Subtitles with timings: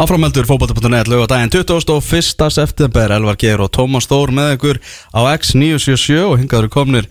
[0.00, 2.48] Áframeldur fókbalta.net lög á daginn 21.
[2.48, 3.10] september.
[3.12, 4.78] Elvar Geir og Tómas Þór með ykkur
[5.12, 7.08] á X977 og hingaður komnir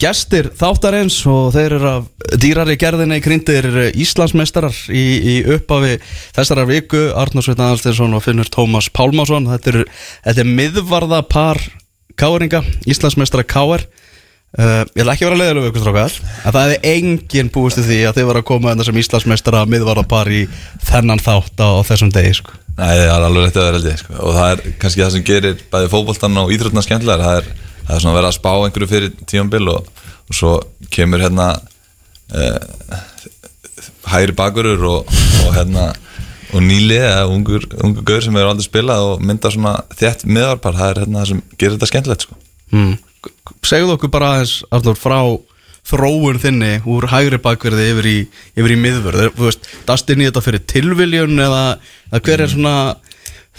[0.00, 2.06] gestir þáttarins og þeir eru af
[2.40, 5.98] dýrari gerðinni grindir Íslandsmeistarar í, í upphafi
[6.38, 7.02] þessara viku.
[7.12, 9.80] Arnur Sveitna Alstinsson og Finnur Tómas Pálmásson þetta er,
[10.24, 11.60] þetta er miðvarða par
[12.16, 13.84] káringa, Íslandsmeistara káar
[14.56, 16.14] Uh, ég ætla ekki að vera leiðilega við ykkur strákar
[16.48, 19.64] að það hefði enginn búist í því að þið var að koma en þessum Íslandsmeistara
[19.68, 20.38] miðvarðapar í
[20.86, 22.54] þennan þátt á, þessum degi sko.
[22.78, 24.14] Nei, það er alveg réttið að vera held ég sko.
[24.16, 27.50] og það er kannski það sem gerir bæði fókbóltan og íþrótna skemmtilegar það er,
[27.82, 29.92] það er svona að vera að spá einhverju fyrir tíumbil og,
[30.24, 30.54] og svo
[30.96, 31.50] kemur hérna
[32.32, 32.96] eh,
[34.08, 35.90] hægri bakurur og, og hérna
[36.54, 40.80] og nýli eða ungur, ungur gaur sem hefur aldrei spilað og mynda svona þétt miðvarpar
[40.80, 42.40] það er hérna það sem gerir þetta skemmtilegt sko.
[42.72, 42.96] mm.
[43.66, 45.20] Segðu okkur bara aðeins Arnur, frá
[45.86, 48.16] þróun þinni úr hægri bakverði yfir í,
[48.58, 49.28] yfir í miðvörð.
[49.36, 51.64] Þú veist, dast inn í þetta fyrir tilviljun eða,
[52.10, 52.76] eða hver er svona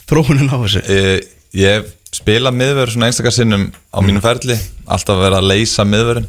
[0.07, 0.83] þróunin á þessu?
[0.91, 6.27] Ég, ég spila miðvörð svona einstakar sinnum á mínum ferli alltaf verið að leysa miðvörðin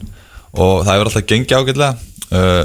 [0.58, 1.92] og það hefur alltaf gengið ágætlega.
[2.28, 2.64] Uh,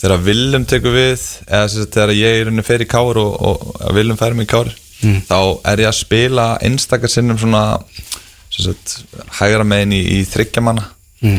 [0.00, 3.94] þegar Willum tekur við eða sem sagt, þegar ég er unni í kár og, og
[3.96, 4.72] Willum fær mig í kár
[5.28, 7.64] þá er ég að spila einstakar sinnum svona
[8.62, 8.96] sagt,
[9.40, 10.90] hægra megin í, í þryggjamanna
[11.24, 11.38] Mm.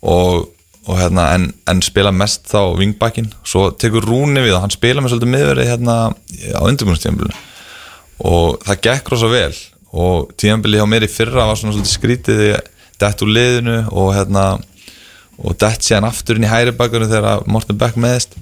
[0.00, 0.46] og,
[0.86, 5.02] og hérna en, en spila mest þá vingbakkin svo tekur Rúni við og hann spila
[5.04, 5.96] með svolítið miðverði hérna
[6.56, 7.42] á undirbúinstíðanbílunum
[8.30, 9.52] og það gekk rosa vel.
[9.92, 14.14] Og tíðanbili hjá mér í fyrra var svona svolítið skrítið ég dett úr liðinu og
[14.16, 14.46] hérna
[15.36, 18.38] og dett séðan aftur inn í hæri bakurinn þegar Morten Beck meðist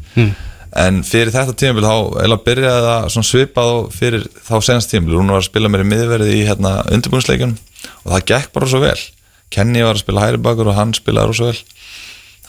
[0.78, 5.34] en fyrir þetta tíðanbili þá eða byrjaði það svipað og fyrir þá senast tíðanbili, Rúni
[5.34, 7.58] var að spila mér í miðverði í hérna undirbúinsleikunum
[8.04, 8.98] og það gekk bara svo vel.
[9.54, 11.60] Kenny var að spila hæri bakur og hann spilaði rosa vel.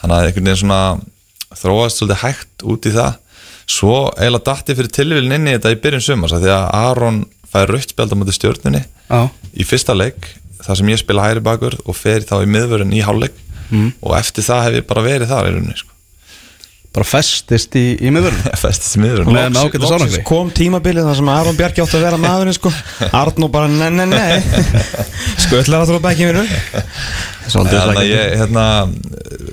[0.00, 0.80] Þannig að einhvern veginn svona
[1.56, 3.18] þróast svolítið hægt út í það.
[3.66, 7.22] Svo eiginlega datti fyrir tilvílin inn í þetta í byrjun sumars af því að Aron
[7.50, 9.20] fær rautt spjald á mútið stjórnunni Já.
[9.54, 10.28] í fyrsta leik
[10.62, 13.34] þar sem ég spila hæri bakur og fer þá í miðvörun í hálfleik.
[14.02, 15.90] Og eftir það hef ég bara verið þar í rauninni sko.
[16.96, 21.84] Bara festist í, í miðvörð festist í ágæta sárangri kom tímabilið þar sem Aron Bjarki
[21.84, 22.72] átti að vera maðurinn sko.
[23.20, 24.40] Arnó bara nei, nei, nei.
[25.44, 26.40] Skullar að þrópa ekki mér
[27.46, 28.64] Svolítið þannig að ég hérna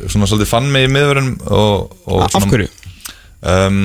[0.07, 2.71] svona svolítið fann mig í miðvörun og, og Af hverju?
[3.43, 3.83] um,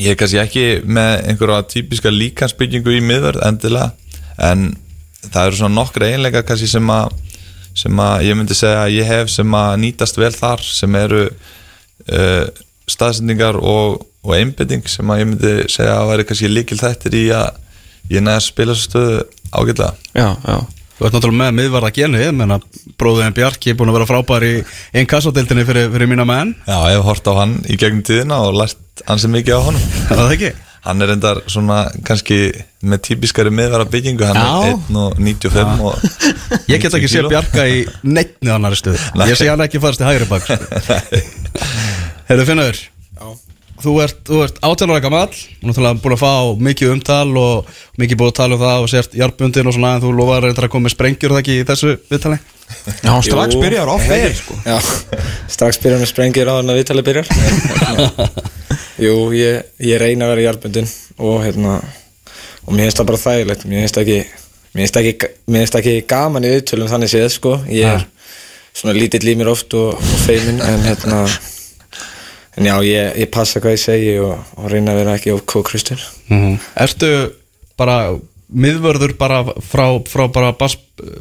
[0.00, 3.90] ég er kannski ekki með einhverja típiska líkansbyggingu í miðvörð endilega
[4.42, 4.70] en
[5.28, 7.16] það eru svona nokkra einleika kannski sem að
[7.76, 11.22] sem að ég myndi segja að ég hef sem að nýtast vel þar sem eru
[12.10, 12.44] uh,
[12.90, 17.24] staðsendingar og, og einbytting sem að ég myndi segja að væri kannski líkil þættir í
[17.36, 17.58] að
[18.12, 19.18] ég næða að spila stöðu
[19.52, 20.56] ágætlega Já, já
[20.92, 22.58] Þú ert náttúrulega með miðvarða genu ég menna
[23.00, 24.50] bróðin Bjarki er búin að vera frábær í
[24.94, 28.38] einn kassadeildinni fyrir, fyrir mína menn Já, ég hef hort á hann í gegnum tíðina
[28.44, 30.52] og lært ansið mikið á honum Er það ekki?
[30.82, 32.38] Hann er endar svona kannski
[32.86, 34.46] með típiskari miðvara byggingu Hann Já.
[34.68, 34.78] er
[35.18, 35.98] 1.95 og
[36.72, 37.24] Ég get ekki 90 sé.
[37.30, 39.30] Bjarka í neittni annari Nei.
[39.32, 40.46] Ég sé hann ekki fannst í hægri bak
[42.32, 42.78] Herðu Finnur
[43.82, 46.32] Þú ert, þú ert 18 ára gamall og náttúrulega búin að fá
[46.68, 50.04] mikið umtal og mikið búin að tala um það og sért hjartbundin og svona en
[50.04, 52.38] þú lofaði reyndar að koma með sprengjur og það ekki í þessu viðtali?
[53.02, 53.62] Já, strax Jú.
[53.64, 54.58] byrjar off air sko.
[54.62, 54.76] Já,
[55.56, 57.32] strax byrjar hann að sprengja á hann að viðtalið byrjar.
[59.06, 63.66] Jú, ég, ég reyna að vera hjálpundin og hérna og mér finnst það bara þægilegt.
[63.66, 67.56] Mér finnst ekki mér finnst ekki, mér finnst ekki gaman í viðtölum þannig séð sko.
[67.72, 68.06] Ég er
[68.70, 71.24] svona lítill í mér oft og, og feimin en hérna
[72.56, 75.46] en já, ég, ég passa hvað ég segi og, og reyna að vera ekki of
[75.48, 77.12] kókristinn mm Ertu
[77.78, 78.12] bara
[78.52, 80.76] miðvörður bara frá, frá bara bass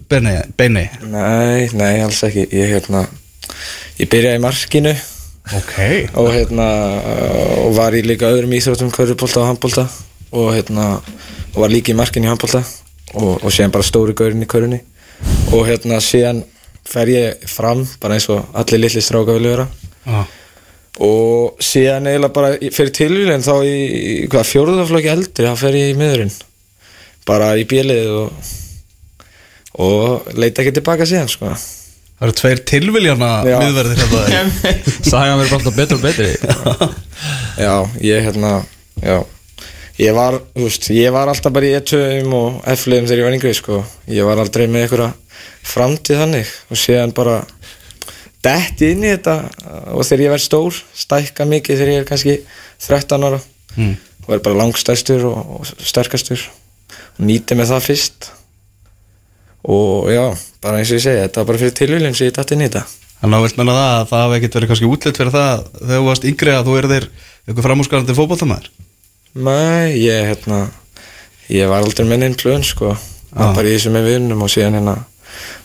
[0.09, 0.85] beini, beini?
[1.07, 2.45] Nei, nei, alls ekki.
[2.51, 3.05] Ég hérna
[3.99, 4.93] ég byrjaði í markinu.
[5.57, 5.75] Ok.
[6.21, 6.67] Og hérna
[7.63, 9.87] og var í líka öðrum íþróttum körfubólta og handbólta
[10.31, 12.61] og hérna og var líka í markinu í handbólta
[13.15, 14.81] og, og síðan bara stóri gaurin í körfunni.
[15.55, 16.43] Og hérna síðan
[16.87, 19.67] fer ég fram bara eins og allir litli stráka vilja vera.
[20.05, 20.27] Ah.
[20.99, 25.93] Og síðan eiginlega bara fyrir tilvíðin þá í, í hvað fjóruðaflokki eldri þá fer ég
[25.93, 26.33] í miðurinn.
[27.29, 28.49] Bara í bjelið og
[29.81, 31.51] og leita ekki tilbaka síðan sko.
[32.21, 33.55] Það eru tveir tilviljana Já.
[33.63, 34.73] miðverðir hérna.
[35.09, 36.27] Sagan verður alltaf betur og betri.
[37.57, 37.73] Já,
[38.03, 38.51] ég hérna
[39.01, 39.15] já,
[39.97, 42.03] ég var, veist, ég var alltaf bara í E2
[42.37, 43.79] og F-liðum þegar ég var yngri, sko.
[44.11, 45.09] Ég var aldrei með einhverja
[45.71, 46.53] framtíð þannig.
[46.69, 47.39] Og síðan bara
[48.45, 49.35] detti inn í þetta
[49.93, 52.37] og þegar ég verð stór, stækka mikið þegar ég er kannski
[52.87, 53.41] 13 ára.
[53.77, 53.93] Mm.
[54.27, 56.43] og er bara langstæstur og, og sterkastur.
[57.17, 58.31] Og nýti með það fyrst.
[59.61, 60.25] Og já,
[60.63, 62.69] bara eins og ég segi þetta var bara fyrir tilvílinn sem ég dætti inn í
[62.69, 62.83] þetta.
[63.21, 65.99] Þannig að vilt menna það að það hafi ekkert verið kannski útlitt fyrir það þegar
[65.99, 67.05] þú varst yngri að þú erðir
[67.45, 68.71] eitthvað framúskarandi fótboltamæður
[69.31, 70.57] Nei, ég, hérna,
[71.47, 72.95] ég var aldrei með neinn plön, sko.
[73.31, 74.95] Var bara í þessu með vinnum og síðan hérna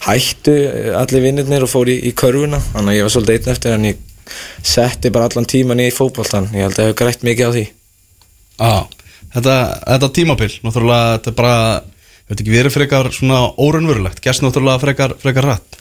[0.07, 0.55] hættu
[1.01, 2.61] allir vinnirnir og fór í, í körfuna.
[2.73, 4.03] Þannig að ég var svolítið einn eftir en ég
[4.67, 6.49] setti bara allan tíman í fótboltan.
[6.55, 7.65] Ég held að ég hef grætt mikið á því.
[8.57, 8.75] Já,
[9.37, 11.57] þetta, þetta tímabil, náttúrulega, þetta er bara,
[12.31, 15.81] veit ekki, verið frekar svona órunverulegt, gerst náttúrulega frekar, frekar rætt.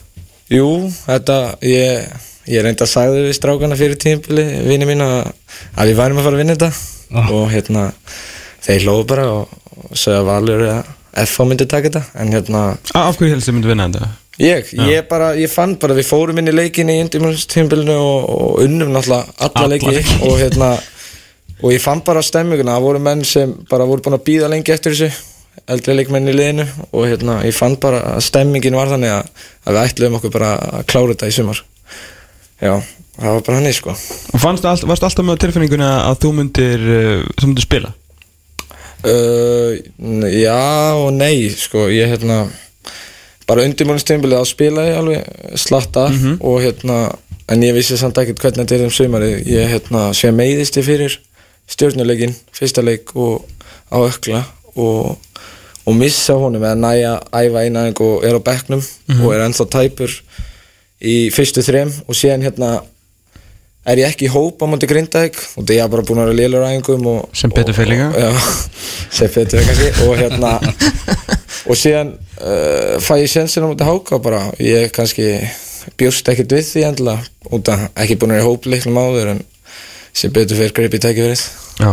[0.52, 0.66] Jú,
[1.06, 2.10] þetta, ég,
[2.52, 5.32] ég reynda að sagði við strákana fyrir tímpili, vinni mín að,
[5.74, 6.72] að við værum að fara að vinna þetta
[7.06, 7.28] Ah.
[7.30, 7.82] og hérna,
[8.66, 10.88] þeir hlóðu bara og, og sögðu að Valur að
[11.24, 12.62] FH myndi taka þetta, en hérna,
[12.94, 14.08] Af hverju helst þið myndi vinna þetta?
[14.42, 18.58] ég, ég bara, ég fann bara, við fórum inn í leikin í indimúnstímbilinu og, og
[18.66, 20.74] unnum náttúrulega alla, leiki og hérna,
[21.62, 24.74] og ég fann bara stemminguna, það voru menn sem bara voru búin að býða lengi
[24.74, 25.32] eftir þessu,
[25.72, 29.32] eldri leikmenn í liðinu og hérna, ég fann bara að stemmingin var þannig að,
[29.64, 31.62] að við ætluðum okkur bara að klára þetta í sumar.
[32.60, 32.74] Já,
[33.16, 33.94] það var bara hann sko.
[34.36, 37.92] Og fannst all, varst alltaf með á tilfinninguna að þú myndir, uh, þú myndir spila?
[39.06, 39.76] Uh,
[40.34, 42.40] já og nei, sko, ég hérna,
[43.46, 46.08] bara undirbúinnstímbilið að spila ég alveg slatta
[46.40, 46.96] og hérna,
[47.46, 50.88] en ég vissi samt ekkert hvernig þetta er um sumari, ég hérna, sé meiðist ég
[50.88, 51.18] fyrir
[51.70, 53.46] stjórnuleikin, fyrsta leik og
[53.90, 54.42] á ökla
[54.74, 55.16] og,
[55.86, 58.82] og missa honum eða næja æfa eina og er á bekknum
[59.22, 60.12] og er ennþá tæpur
[61.00, 62.70] í fyrstu þrem og síðan hérna
[63.86, 66.30] er ég ekki í hóp á móti Grindavík og það er ég bara búin að
[66.30, 67.06] vera lélur æfingum
[67.36, 68.08] Sem betur fer líka.
[68.18, 68.30] já,
[69.18, 70.54] sem betur fer kannski og hérna
[71.70, 75.28] og síðan uh, fæ ég sjensin á móti Háka bara ég kannski
[76.00, 79.32] bjóst ekkert við því endilega út að ekki búin að vera í hóp leiklum áður
[79.36, 79.40] en
[80.16, 81.46] sem betur fyrir greip í tækifærið
[81.82, 81.92] Já.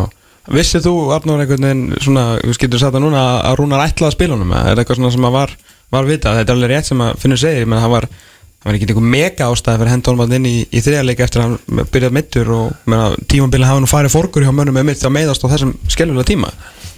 [0.54, 4.16] Vissið þú, Arnór, einhvern veginn, svona, þú skilur sagt það núna, að Rúnar ætlaði að
[4.18, 4.50] spila honum?
[4.58, 5.54] Er það eitthvað svona sem að var,
[5.96, 6.40] var vitað?
[6.42, 8.08] Þetta er alveg rétt sem að finnur segir, menn það var,
[8.64, 11.26] það var ekki einhver mega ástæði fyrir að henda honum að inn í, í þriðarleika
[11.28, 14.88] eftir að hann byrjaði mittur og menna, tímabilið hafa nú farið fórkur hjá mönnum með
[14.92, 16.52] mitt að meiðast á þessum skellulega tíma.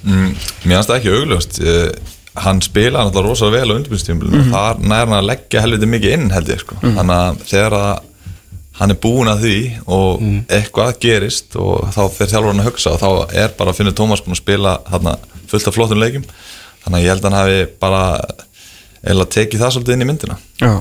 [0.04, 0.30] mm,
[0.66, 1.60] Mér finnst það ekki augljóst.
[1.66, 5.88] Uh, Hann spila náttúrulega rosa vel á undirbúinstímulinu mm þar nær hann að leggja helviti
[5.88, 6.76] mikið inn held ég sko.
[6.84, 7.94] þannig að þegar að
[8.76, 9.60] hann er búinn að því
[9.96, 13.94] og eitthvað gerist og þá fer þjálfurinn að hugsa og þá er bara að finna
[13.96, 15.14] Tómas búinn að spila þarna,
[15.48, 16.26] fullt af flottum leikjum.
[16.84, 18.02] Þannig að ég held að hann hafi bara
[19.16, 20.38] eða tekið það svolítið inn í myndina.
[20.60, 20.74] Já.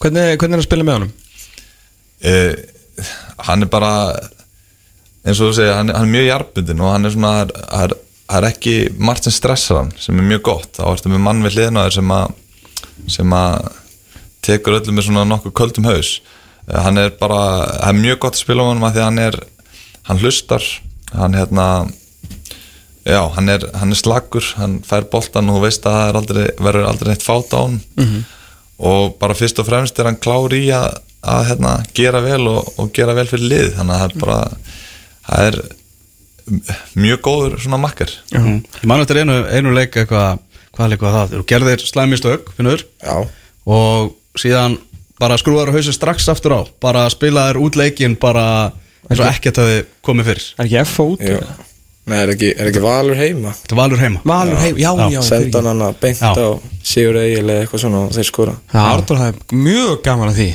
[0.00, 1.10] Hvernig, hvernig er að spila með honum?
[2.30, 2.54] uh,
[3.48, 3.92] hann er bara
[5.24, 7.94] eins og þú segir, hann, hann er mjög jarbundin og hann er svona það er,
[8.30, 8.74] það ekki
[9.10, 11.86] margt sem stressar hann sem er mjög gott, þá ertu með mann við hliðina á
[11.88, 12.36] þér sem að
[13.10, 13.70] sem að
[14.44, 16.10] tekur öllum með svona nokkuð köldum haus.
[16.68, 17.40] Uh, hann er bara,
[17.80, 19.40] það er mjög gott að spila á honum að því að hann er
[20.10, 20.66] hann hlustar,
[21.12, 21.66] hann hérna
[23.04, 26.44] já, hann er, hann er slagur hann fær boltan og þú veist að það aldrei,
[26.60, 27.80] verður aldrei neitt fát á hann
[28.80, 32.70] og bara fyrst og fremst er hann klár í að, að hérna, gera vel og,
[32.80, 34.38] og gera vel fyrir lið þannig að það er bara
[35.30, 35.58] það er
[36.98, 38.60] mjög góður svona makkar Mm.
[38.80, 40.40] Ég man eftir einu, einu leik eitthvað,
[40.76, 41.34] hvað leik var það?
[41.36, 43.16] Þú gerðir slæmistök, finnur, Já,
[43.66, 44.78] og síðan
[45.20, 48.72] bara skrúðar hausin strax aftur á, bara spilaðir út leikin bara
[49.10, 50.46] eins og ekkert hafi komið fyrir.
[50.56, 51.20] Er ekki F út?
[51.20, 51.42] já
[52.08, 53.52] Nei, er ekki, er ekki Valur heima?
[53.60, 54.20] Þetta var alveg heima.
[54.26, 56.32] Valur heim, já, já, já Senda hann beint Já.
[56.32, 56.48] á
[56.90, 58.54] Sigur Egil eða eitthvað svona og þeir skora.
[58.72, 60.48] Já, Arnór hafði mjög gaman að því.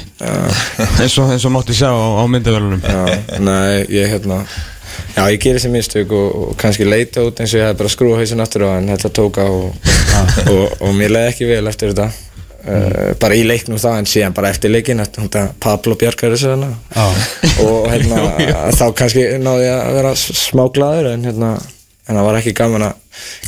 [1.06, 3.04] Eins og, eins og mátti sjá á, á myndavölunum Já,
[3.46, 4.42] nei, ég hérna
[5.16, 7.92] Já, ég gerir þessi mistök og, og kannski leita út eins og ég hef bara
[7.92, 9.76] skrúa hausin aftur á en þetta tók á og,
[10.52, 12.10] og, og mér leiði ekki vel eftir þetta
[12.66, 15.04] uh, bara í leiknum það en síðan bara eftir leikin
[15.64, 17.06] Pablo hana Já.
[17.66, 18.26] og hérna
[18.80, 21.56] þá kannski náði að vera smá glaður en hérna
[22.06, 22.94] en það var ekki gaman að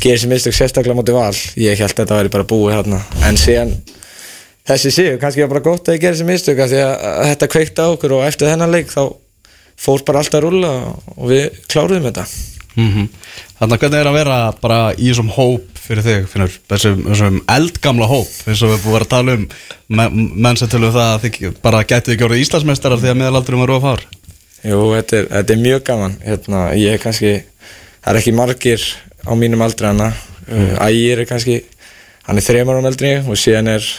[0.02, 1.36] gera þessi mistök sérstaklega móti val.
[1.62, 3.74] Ég held að þetta væri bara búið hérna en síðan
[4.68, 6.96] þessi sigur, kannski var bara gott að ég gera þessi mistök því að,
[7.32, 9.04] þetta kveikti á okkur og eftir þennan leik þá
[9.78, 10.72] fór bara alltaf að rúlla
[11.14, 12.26] og við kláruðum þetta
[12.78, 13.08] Mm
[13.58, 17.38] Þannig að hvernig er að vera bara í þessum hóp fyrir þig, finnur, þessum, þessum
[17.50, 19.46] eldgamla hóp, eins og við búum að vera að tala um.
[19.98, 20.10] Me-
[20.46, 23.74] menn sem tölum það að þið bara gætið ekki orðið Íslandsmeistarar því að meðalaldurum var
[23.74, 24.04] of fár.
[24.62, 26.18] Jú, þetta er, þetta er mjög gaman.
[26.28, 27.32] Hérna, ég er kannski,
[28.04, 28.86] það er ekki margir
[29.26, 30.12] á mínum aldri hana.
[30.46, 31.58] Uh, Ægir er kannski,
[32.28, 33.90] hann er þremar árum eldri og síðan er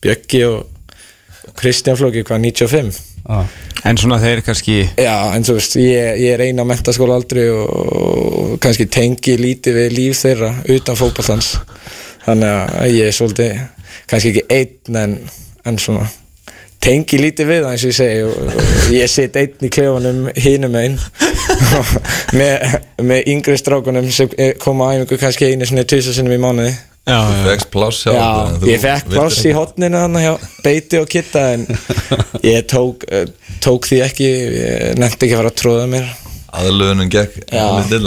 [0.00, 3.46] Bjöggi og Kristján Flóki hvað 95 Já.
[3.86, 7.48] En svona þeir kannski Já, en þú veist, ég, ég er eina á mentaskóla aldrei
[7.50, 11.56] og, og kannski tengi lítið við líf þeirra utan fótballans
[12.26, 13.58] þannig að ég er svolítið
[14.10, 15.18] kannski ekki einn en,
[15.66, 16.06] en svona
[16.86, 20.26] tengi lítið við það eins og ég segi og, og ég sitt einn í klefanum
[20.38, 20.98] hinum einn
[22.38, 24.30] með, með yngri strákunum sem
[24.62, 28.14] koma á æfingu kannski einu svona tvisar sinnum í mánuði Já, Þú fegst pláss hjá
[28.58, 29.54] þú ég fekk pláss í ekki.
[29.54, 30.32] hotninu hann hjá
[30.64, 31.66] Beiti og Kitta en
[32.54, 33.26] ég tók, uh,
[33.62, 36.08] tók því ekki ég nefndi ekki að fara að tróða mér.
[36.56, 37.64] Aðlöðunum gekk Já,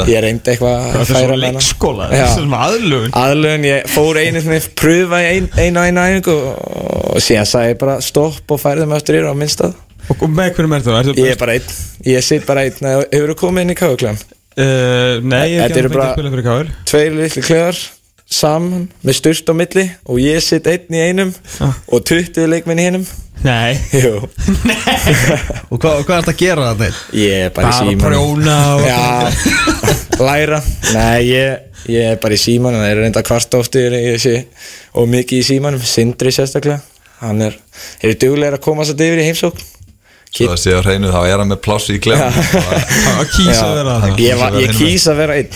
[0.09, 1.59] ég reyndi eitthvað að færa með hana.
[1.59, 6.35] leikskóla, svona aðlugun Aðlögun, ég fór einu svona pröfa í ein, einu og einu æfingu
[6.39, 6.63] og,
[7.13, 9.77] og síðan sagði ég bara stopp og færði mig aftur yfir á minnstað.
[10.15, 10.95] Og með hverjum er þú?
[11.03, 11.71] Ertu Ég er bara einn,
[12.09, 12.89] ég sitt bara einn.
[13.13, 14.19] Hefur þú komið inn í káðuklán?
[14.59, 17.77] Uh, nei, ég hef ekki að spila fyrir káður Tveir litli klöðar
[18.29, 21.31] saman með styrst á milli og ég sitt einn í einum
[21.89, 23.07] og 20 leikminn í hinum.
[23.39, 23.77] Nei.
[23.95, 24.19] Jú,
[25.71, 26.89] Og hvað, hvað er þetta að gera þetta?
[27.15, 28.99] ég er bara í Bara síman prjóna og Já,
[30.19, 30.59] læra.
[30.93, 32.81] Nei, ég, ég er bara í símanum.
[32.83, 34.35] Það er reynda kvart ofti ég sé
[34.99, 35.83] og mikið í símanum.
[35.87, 36.81] Sindri sérstaklega.
[37.23, 37.55] Hann er,
[38.03, 39.63] hefur duglega að koma satt yfir í heimsókn.
[40.29, 43.71] Svo að sé á hreinu þá er hann með pláss í klem að kýsa að
[43.79, 45.55] vera það Ég, var, ég kýs að vera einn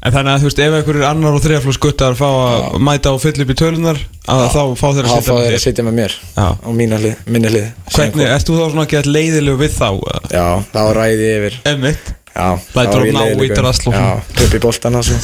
[0.00, 3.18] En þannig að þú veist, ef einhverjur annar og þriðaflóð skuttar fá að mæta og
[3.20, 3.98] fylla upp í tölunar
[4.32, 6.46] að þá fá þeir að sitja fá með þeir að þér sitja með mér Já.
[6.78, 9.88] Mína hlið, minni hlið Hvernig, ert þú þá svona að geta leiðilegu við þá?
[10.32, 13.60] Já, þá ræði ég yfir Emmitt Já, Lætur þá er ég ná í leiðilegur.
[13.60, 14.00] drasl og svona.
[14.00, 15.20] Já, upp í boltana svo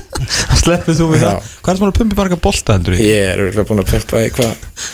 [0.60, 1.50] Sleppið þú við það?
[1.64, 3.02] Hvað er það að pumpi marga bolta heldur í?
[3.10, 4.88] Ég er örgulega búin að pumpa í hvað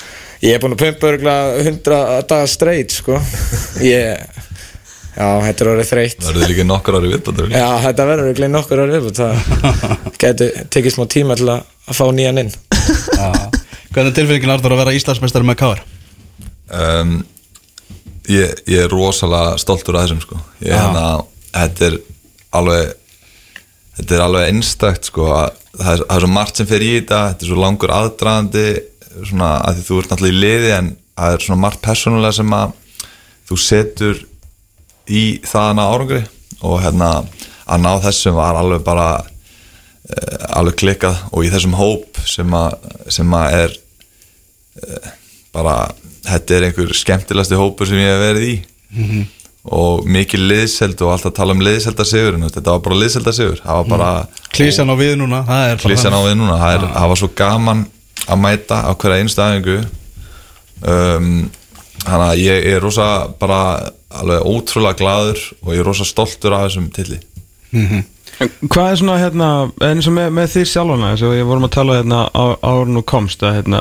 [0.46, 2.00] Ég er búin að pumpa örgulega 100
[2.30, 3.20] dagar straight sko
[3.84, 4.35] Ég
[5.16, 8.52] Já, þetta er orðið þreytt Það verður líka nokkur ári viðbættur Já, þetta verður örgulega
[8.52, 9.36] nokkur orðið viðbútt Það
[10.22, 13.30] getur tekið smá tíma til að, að fá nýjan inn Já.
[13.96, 15.80] Hvernig er tilfinningin Artur að vera Íslandsmeistari með Káar?
[16.76, 17.16] um,
[18.28, 20.38] ég, ég er rosalega stoltur af þessum sko.
[20.60, 21.04] ég, hérna,
[21.54, 21.98] þetta er
[22.58, 22.92] alveg
[23.96, 26.92] þetta er alveg einstakt sko, að, það, er, það er svo margt sem fer í
[26.98, 28.64] þetta þetta er svo langur aðdraðandi
[29.30, 32.56] svona, að því þú ert náttúrulega í liði en það er svona margt persónulega sem
[32.58, 32.74] að
[33.46, 34.24] þú setur
[35.08, 36.22] í þaðana árangri
[36.66, 37.10] og hérna
[37.66, 42.76] að ná þessum var alveg bara uh, alveg klikkað og í þessum hóp sem að,
[43.12, 43.78] sem að er
[44.82, 45.10] uh,
[45.56, 45.76] bara
[46.26, 48.56] þetta er einhver skemmtilegasti hópur sem ég hef verið í.
[49.76, 54.10] Og mikil liðseld og alltaf tala um liðseldarsigur þetta var bara liðseldarsigur bara
[54.54, 57.80] Klísjan á við núna, er klísjan á við núna það, er, það var svo gaman
[58.26, 59.76] að mæta á hverja einstu aðingu
[60.86, 61.32] um,
[62.02, 63.08] þannig að ég er rosa
[63.40, 63.60] bara
[64.16, 67.22] alveg ótrúlega gladur og ég er rosa stoltur af þessum tilli
[68.36, 69.46] Hvað er svona hérna,
[69.80, 73.00] eins og með, með því sjálfana eins og ég vorum að tala hérna á, árun
[73.00, 73.80] og komst að hérna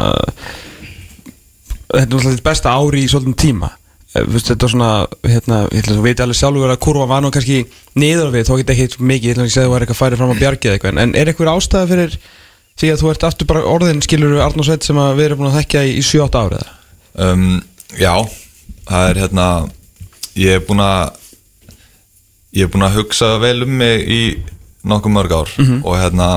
[1.95, 3.71] þetta er náttúrulega þitt besta ári í svolítum tíma.
[4.15, 4.91] Eh, þetta er svona,
[5.27, 7.65] hérna, ég að veit alveg sjálfur að kurva var nú kannski
[7.99, 10.01] niður við, þó ekki ekki eitthvað mikið, ég ekki að segja að þú var eitthvað
[10.01, 12.17] færið fram á bjargið eða eitthvað, en er eitthvað ástæða fyrir
[12.75, 15.51] því að þú ert aftur bara orðin skilur Arnór Sveit sem að við erum búin
[15.51, 16.65] að þekkja í, í 7-8 árið
[17.25, 17.45] um,
[17.99, 18.15] Já,
[18.89, 19.47] það er hérna
[20.35, 21.15] ég er búin að
[22.55, 24.21] ég er búin að hugsa vel um mig í
[24.85, 25.51] nokkuð mörg ár
[25.83, 26.29] og hérna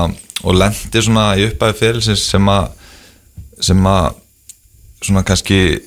[0.43, 2.69] og lendi svona í uppæði fyrirlisins sem að
[3.59, 4.13] sem að
[5.03, 5.79] svona kannski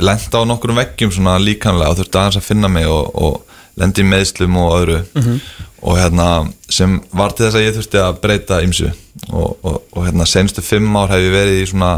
[0.00, 3.40] lendi á nokkurum veggjum svona líkanlega og þurfti aðeins að finna mig og, og
[3.80, 4.98] lendi í meðslum og öðru.
[5.80, 6.26] Og hérna
[6.68, 8.90] sem var til þess að ég þurfti að breyta ymsu
[9.32, 11.94] og, og, og hérna senstu fimm ár hef ég verið í svona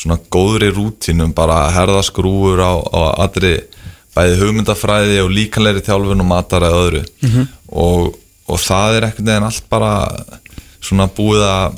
[0.00, 3.58] svona góðri rútínum bara að herða skrúur á, á allri
[4.16, 7.04] bæði hugmyndafræði og líkanleiri þjálfun og matara öðru.
[7.68, 8.16] Og,
[8.50, 9.92] og það er ekkert neginn allt bara
[10.80, 11.76] svona búið að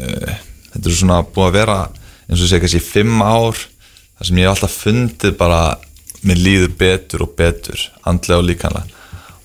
[0.00, 0.32] uh,
[0.72, 1.78] þetta er svona búið að vera
[2.28, 5.62] eins og sé kannski fimm ár þar sem ég hef alltaf fundið bara
[6.22, 9.00] mér líður betur og betur andlega og líkanlega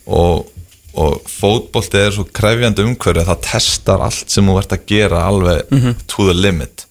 [0.07, 0.47] og,
[0.95, 5.25] og fótbolti er svo krefjandi umhverju að það testar allt sem þú ert að gera
[5.27, 5.73] alveg
[6.07, 6.86] to the limit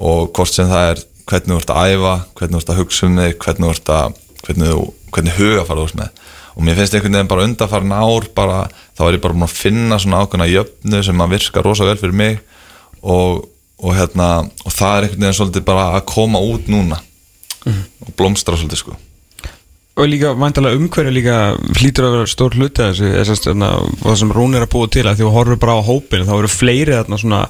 [0.00, 3.06] og hvort sem það er hvernig þú ert að æfa, hvernig þú ert að hugsa
[3.06, 6.22] um þig hvernig þú ert að hvernig, þú, hvernig hugafar þú ert með.
[6.56, 8.62] Og mér finnst einhvern veginn bara undarfarin ár bara,
[8.98, 11.98] þá er ég bara búin að finna svona ákveðna jöfnu sem að virka rosa vel
[12.00, 12.40] fyrir mig.
[13.00, 13.44] Og,
[13.80, 14.30] og hérna
[14.64, 16.98] og það er einhvern veginn svolítið bara að koma út núna.
[17.68, 18.98] Og blómstra svolítið sko
[19.98, 21.36] Og líka, vantalega umhverju líka
[21.76, 25.02] hlýtur að vera stór hluti að þessu og það sem Rún er að búa til
[25.02, 27.40] að því þú horfur bara á hópinu þá eru fleiri þarna svona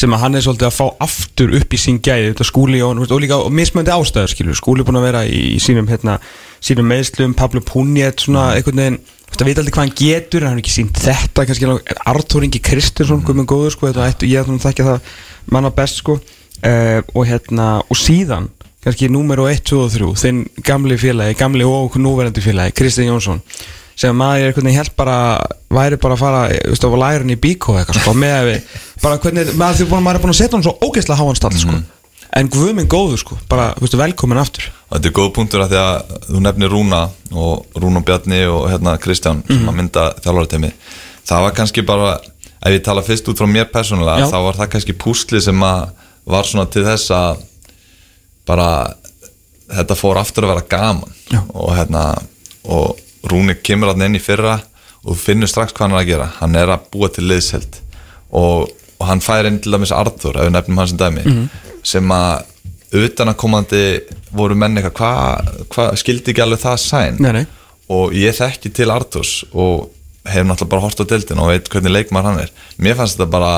[0.00, 3.02] sem að hann er svolítið að fá aftur upp í sín gæði þetta skúli og,
[3.02, 6.16] og líka og mismöndi ástæður skilur, skúli er búin að vera í, sínum hérna,
[6.62, 9.00] sínum meðslum, Pablo Punjet svona einhvern veginn,
[9.34, 11.68] að vita aldrei hvað hann getur hann er ekki sínt þetta, kannski
[12.14, 13.44] Arthur Ingi Kristinsson, mm.
[13.50, 15.12] góður sko þetta, ég ætlum að þekka það
[15.50, 16.20] manna best sko.
[16.60, 18.50] Uh, og hérna, og síðan
[18.84, 23.10] kannski númer og 1, 2 og 3 þinn gamli félagi, gamli og núverandi félagi Kristinn
[23.10, 23.42] Jónsson
[24.00, 25.16] sem maður er einhvern veginn held bara
[25.68, 28.76] væri bara að fara þú veist, á lærin í bíkó eitthvað sko, með að við,
[29.02, 31.76] bara hvernig, maður, maður er búin að setja hann svo ógeðslega háan stall sko.
[32.40, 34.70] en guð minn góður sko, bara veist, velkomin aftur.
[34.90, 37.02] Þetta er góð punktur að því að þú nefnir Rúna
[37.36, 40.72] og Rúna Bjarni og hérna Kristján sem að mynda þjálfarateimi
[41.28, 42.14] það var kannski bara,
[42.64, 45.90] ef ég tala fyrst út frá mér persónulega, þá var það kannski púsli sem að
[46.30, 47.44] var svona til þess að
[48.50, 48.70] bara
[49.70, 51.14] þetta fór aftur að vera gaman.
[51.30, 51.40] Já.
[51.54, 52.04] og hérna
[52.66, 54.54] og, Rúni kemur hann inn í fyrra
[55.04, 56.28] og finnur strax hvað hann er að gera.
[56.38, 57.76] Hann er að búa til liðsheld.
[58.32, 61.34] Og, og hann fær inn til dæmis Arthur ef við nefnum hans sem dæmi
[61.86, 62.48] sem að
[63.00, 63.82] utan að komandi
[64.34, 67.20] voru menn eitthvað hvað hva, skildi ekki alveg það sæn?
[67.22, 67.44] Nei, nei.
[67.92, 69.90] og ég þekki til Arturs og
[70.26, 72.50] hef náttúrulega bara hort á deildin og veit hvernig leikmar hann er.
[72.82, 73.52] Mér fannst þetta bara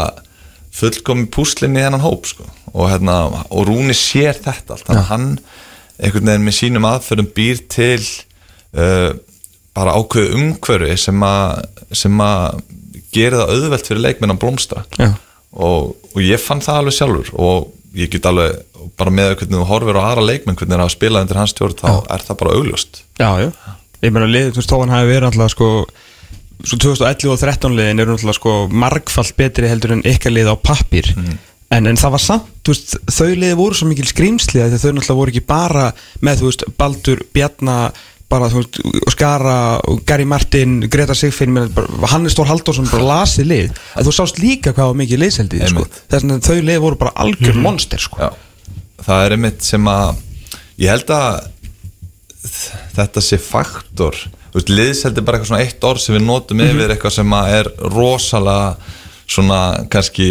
[0.72, 2.46] fullkomi púslinn í hennan hóp sko.
[2.72, 3.16] og, hérna,
[3.52, 4.86] og Rúni sér þetta allt.
[4.86, 5.28] Þannig að hann
[6.02, 8.00] einhvern veginn með sínum aðferðum býr til
[8.78, 9.12] uh,
[9.76, 12.62] bara ákveðu umhverfi sem að sem að
[13.12, 14.84] gera það auðvelt fyrir leikmenn að blómstra.
[14.96, 15.12] Já.
[15.52, 17.32] og, og ég fann það alveg sjálfur.
[17.36, 18.62] Og ég get alveg
[18.96, 21.52] bara með hvernig þú horfir á aðra leikmenn hvernig það er að spila undir hans
[21.52, 23.02] stjórn þá er það bara augljóst.
[23.20, 23.50] Já, já.
[24.02, 25.68] Ég meina þú veist, þó hann hafi verið alltaf sko
[26.62, 30.56] Svo 2011 og 13 liðin eru alltaf sko margfalt betri heldur en ykkar lið á
[30.62, 31.08] pappir
[31.72, 34.92] en, en það var samt, þú veist, þau liðið voru svo mikil skrýmsli að þau
[34.92, 35.86] náttúrulega voru ekki bara
[36.20, 37.76] með, þú veist, Baldur, Bjarna
[38.32, 38.80] bara, þú veist,
[39.12, 39.56] Skara
[39.90, 41.58] og Gary Martin, Greta Sigfinn
[42.12, 43.80] Hannes Þór Halldórsson, bara lasið lið.
[43.98, 45.86] Að þú sást líka hvað var mikið liðseldið sko.
[46.12, 48.20] Þess að þau lið voru bara algjör monster sko.
[48.20, 48.30] Já,
[49.08, 50.22] það er einmitt sem að
[50.82, 51.50] ég held að
[52.96, 54.16] þetta sé faktor
[54.54, 57.70] veist, liðsheld er bara eitthvað svona eitt orð sem við notum yfir eitthvað sem er
[57.92, 58.98] rosalega
[59.32, 59.60] svona
[59.92, 60.28] kannski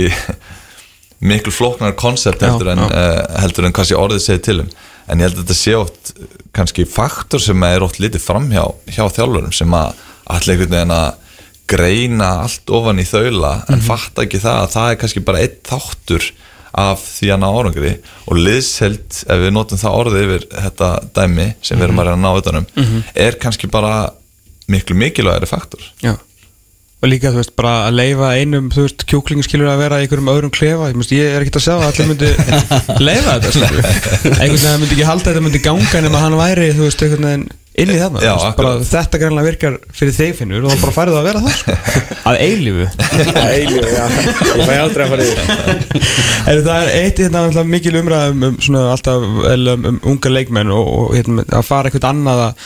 [1.32, 4.72] miklu flóknar koncept heldur, uh, heldur en kannski orðið segir til um.
[5.12, 6.14] En ég held að þetta sé oft
[6.56, 8.64] kannski faktor sem er oft litið framhjá
[8.94, 10.00] hjá þjálfurum sem að
[10.32, 11.10] allir einhvern veginn að
[11.72, 15.60] greina allt ofan í þaula en fatta ekki það að það er kannski bara eitt
[15.68, 16.26] þáttur
[16.72, 17.94] af því að ná árangri
[18.28, 22.18] og liðsheld, ef við notum það orðið yfir þetta dæmi sem við erum að reyna
[22.18, 22.68] að ná utanum
[23.28, 23.96] er kannski bara
[24.72, 25.84] miklu mikilvægari faktor.
[26.04, 26.16] Já.
[27.02, 30.28] Og líka, þú veist, bara að leifa einum, þú veist, kjúklingaskilur að vera í einhverjum
[30.36, 30.92] öðrum klefa.
[30.92, 32.30] Ég, veist, ég er ekkert að sjá að allir myndi
[33.08, 33.70] leifa þetta,
[34.44, 37.28] Einhvern veginn myndi ekki halda að þetta myndi ganga nema hann væri, þú veist, einhvern
[37.32, 37.48] veginn
[37.82, 38.74] inn í þarna Já, bara.
[38.86, 41.76] Þetta greinlega virkar fyrir þig finnur og þá bara færið það að vera það, sko.
[42.32, 42.88] Að eilífu.
[43.42, 44.04] Eilíu, já,
[44.60, 46.08] ég fæ aldrei að fara yfir.
[46.52, 50.92] Er það er eitt hérna mikil umræðum um svona alltaf um, um unga leikmenn og,
[50.92, 52.64] og hérna, að fara eitthvað annað að,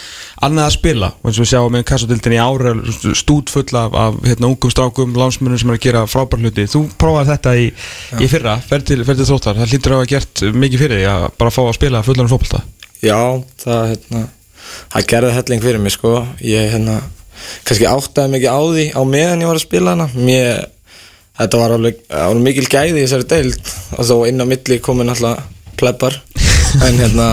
[0.47, 1.11] annað að spila.
[1.21, 2.75] Og eins og við sjáum með kassatildin í ára
[3.21, 6.67] stút full af, af hérna, ungum strákum lánsmennum sem er að gera frábær hluti.
[6.71, 7.67] Þú prófaði þetta í,
[8.19, 11.11] í fyrra ferð til, ferð til þróttar, það hlýtur að hafa gert mikið fyrir því
[11.13, 12.63] að bara fá að spila fullan fótbolta.
[13.03, 13.19] Já,
[13.61, 14.25] það, hérna,
[14.93, 16.13] það gerði helling fyrir mig, sko.
[16.43, 16.99] Ég, hérna,
[17.67, 20.09] kannski áttaði mikið á því á meðan ég var að spila hana.
[20.15, 20.63] Mér,
[21.41, 23.75] þetta var alveg, var mikil gæði í þessari deild.
[23.97, 26.21] Og þó inn á milli komin alltaf pleppar
[26.83, 27.27] En hérna,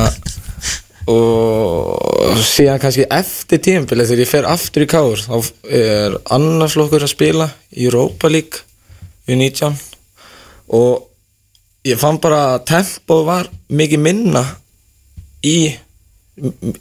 [1.11, 5.35] og síðan kannski eftir tímabilið þegar ég fer aftur í káur þá
[5.67, 8.63] er annars flokkur að spila í Europa League
[9.27, 9.75] í 19
[10.79, 11.09] og
[11.89, 14.45] ég fann bara að tempo var mikið minna
[15.43, 15.73] í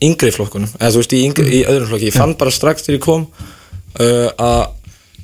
[0.01, 2.11] yngri flokkunum eða þú veist í, yngri, í öðrum flokki.
[2.11, 4.61] Ég fann bara strax þegar ég kom uh, að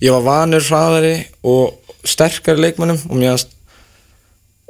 [0.03, 1.13] ég var vanur hraðari
[1.47, 3.45] og sterkari leikmannum og mér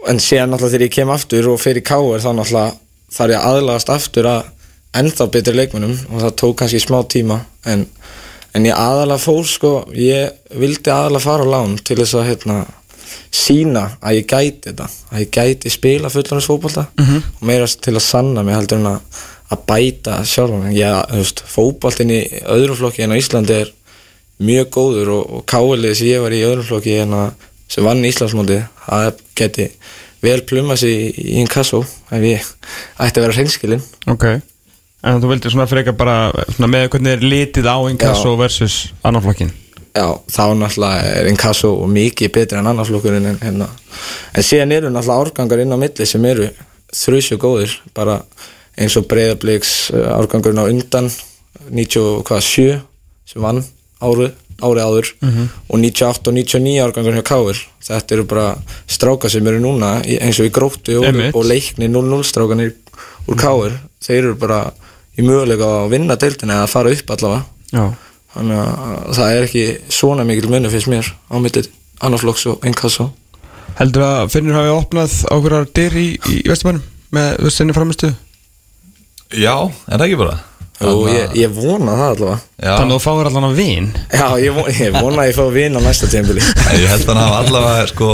[0.08, 2.78] en síðan náttúrulega þegar ég kem aftur og fer í káir þá náttúrulega
[3.18, 4.54] þarf ég að aðlagast aftur að
[4.98, 7.86] ennþá betri leikmönnum og það tók kannski smá tíma en,
[8.56, 12.58] en ég aðalega fór sko ég vildi aðalega fara á lán til þess að hérna
[13.34, 18.06] sína að ég gæti þetta að ég gæti spila fullanins fótbolta og meira til að
[18.06, 19.02] sanna mig heldur en að,
[19.54, 23.72] að bæta sjálf ég, þú veist, fótboltin í öðrum flokki en á Íslandi er
[24.44, 28.06] mjög góður og, og káilið sem ég var í öðrum flokki en að sem vann
[28.08, 29.70] Íslandsmóti það geti
[30.24, 32.52] vel pluma sig í, í inkasso ef ég
[33.04, 33.84] ætti að vera hreinskilinn.
[34.10, 34.28] Ok.
[35.08, 39.24] En þú vildi svona freka bara svona með hvernig er litið á inkasso versus annan
[39.24, 39.54] flokkin
[39.98, 43.70] Já, þá náttúrulega er inkasso mikið betri en annars flokkurinn en hérna
[44.34, 46.50] en síðan eru náttúrulega árgangar inn á milli sem eru
[46.94, 48.20] þrjusju góðir bara
[48.78, 51.10] eins og breyðabliks árgangurinn á undan
[51.68, 52.82] 97
[53.28, 53.64] sem vann
[54.00, 55.12] árið, árið áður
[55.68, 58.50] og 98 og 99 árgangurinn hjá Káir þetta eru bara
[58.88, 62.76] strákar sem eru núna eins og í gróttu og, og leikni 0-0 strákanir
[63.28, 64.62] úr Káir þeir eru bara
[65.18, 67.46] í möguleika að vinna deildina eða fara upp allavega.
[67.74, 67.86] Já.
[68.36, 69.64] Þannig að það er ekki
[69.98, 71.72] svona mikil munni fyrst mér á millið
[72.06, 73.10] annarflokks og inkasso.
[73.80, 78.12] Heldur að Finnur hafi opnað ákveðar dyr í, í Vestumannum með vissinni framistu?
[79.36, 79.56] Já,
[79.88, 80.38] er það ekki bara?
[80.88, 82.42] og ég, ég vona það allavega.
[82.62, 83.88] Já, Þannig að þú fáir allan að vin?
[84.14, 87.02] Já, ég vona, ég vona að ég fá vin á næsta tímbili En ég held
[87.02, 88.10] að hann hafa allavega sko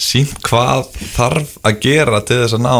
[0.00, 2.74] sínt hvað þarf að gera til þess að ná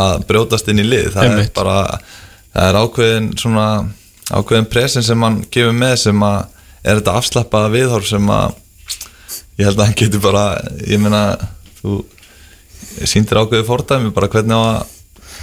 [0.00, 1.10] að brjótast inn í lið.
[1.12, 1.50] Það Einmitt.
[1.50, 1.76] er bara
[2.54, 3.66] það er ákveðin svona
[4.32, 6.40] ákveðin presin sem hann gefur með sem að
[6.84, 8.56] er þetta afslappaða viðhorf sem að
[9.60, 10.46] ég held að hann getur bara
[10.88, 11.22] ég meina
[11.82, 12.00] þú
[13.04, 14.92] sýndir ákveði fordæmi bara hvernig á að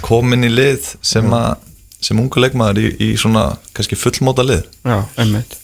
[0.04, 1.68] koma inn í lið sem að
[2.02, 4.64] sem ungu leikmaður í, í svona kannski fullmóta lið.
[4.82, 5.54] Já, einmitt.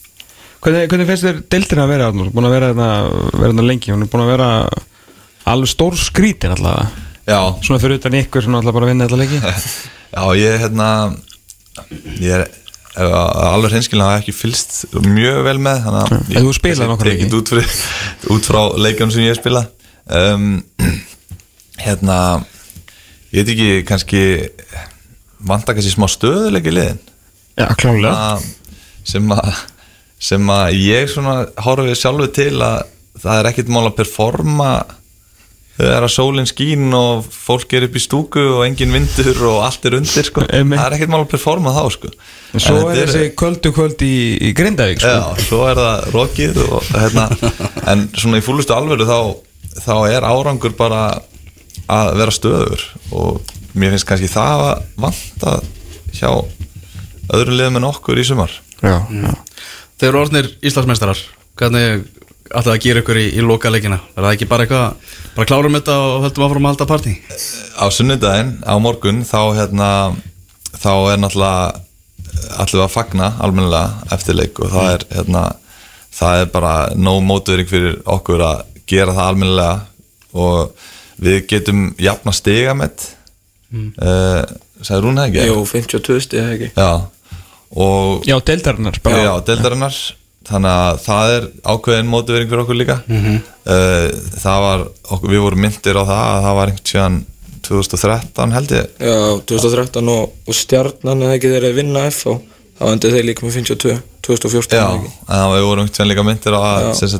[0.63, 2.31] Hvernig, hvernig finnst þér deildina að vera Arnur?
[2.35, 2.89] Búin að vera hérna,
[3.43, 3.93] hérna lengi.
[3.95, 4.49] Hún er búin að vera
[5.49, 6.95] alveg stór skrítin alltaf
[7.29, 9.41] Já, Svona fyrir utan ykkur sem alltaf bara vinna þetta leiki.
[10.15, 10.89] Já ég hérna
[12.23, 12.49] ég er
[12.99, 17.27] er alveg hreinskilin hafa ekki fylst mjög vel með þannig að nokkra leiki?
[17.29, 17.75] tekið út, fyrir,
[18.35, 19.65] út frá leikjum sem ég spila.
[20.09, 20.49] Um,
[21.87, 22.19] hérna
[23.33, 24.23] ég veit ekki kannski
[25.49, 27.03] vanta kannski smá stöðuleiki í liðin
[27.59, 28.47] Já, klálega að,
[29.09, 29.51] sem að
[30.19, 32.87] sem að ég svona horfið sjálfu til að
[33.19, 34.71] það er ekkert mál að performa
[35.79, 39.87] þegar að sólinn skín og fólk er upp í stúku og engin vindur og allt
[39.87, 40.43] er undir sko.
[40.43, 42.11] Það er ekkert mál að performa þá sko.
[42.51, 44.17] En svo En er þessi kvöldu kvöld í,
[44.49, 45.13] í Grindavík sko.
[45.15, 47.29] Já, svo er það rokið og, hérna,
[47.95, 49.19] en svona í fúlustu alvöru þá,
[49.85, 51.03] þá er árangur bara
[51.89, 52.85] að vera stöður
[53.17, 55.57] og mér finnst kannski það að vanta
[56.17, 56.31] hjá
[57.35, 58.53] öðrum liðum en okkur í sumar.
[58.81, 59.33] Já, já.
[59.99, 61.21] Þeir eru orðnir Íslandsmeistarar.
[61.59, 62.07] Hvernig
[62.49, 65.77] ætlaði að gera ykkur í, í loka leikina Er það ekki bara eitthvað Bara klárum
[65.77, 67.15] þetta og höldum áfram að halda partí?
[67.77, 69.91] Á sunnudaginn á morgun þá hérna
[70.79, 71.83] þá er náttúrulega
[72.63, 75.45] allir að fagna almennilega eftir leik og það er hérna
[76.19, 79.75] það er bara nóg mótuðring fyrir okkur að gera það almennilega
[80.39, 80.87] og
[81.23, 83.07] við getum jafna stiga með
[83.75, 83.89] mm.
[83.99, 84.43] uh,
[84.83, 85.47] sagði Rún það ekki?
[85.51, 86.71] Jú, 52 stig ekki?
[86.77, 86.91] Já.
[87.79, 89.25] Og Já, deildarinnar Já, bara.
[89.27, 89.99] já deildarinnar.
[90.49, 92.95] Þannig að það er ákveðin mótivering fyrir okkur líka.
[93.05, 94.07] Uh,
[94.41, 97.19] Það var, okkur, við vorum myndir á það að það var einhvern tíðan
[97.69, 98.95] 2013 held ég.
[98.97, 99.19] Já,
[99.51, 102.39] 2013 og, og stjarnan eða ekki þeir að vinna F og
[102.79, 106.61] þá endur þeir líka með 52 2014 Já, við vorum einhvern tíðan líka myndir á
[106.61, 107.13] að sem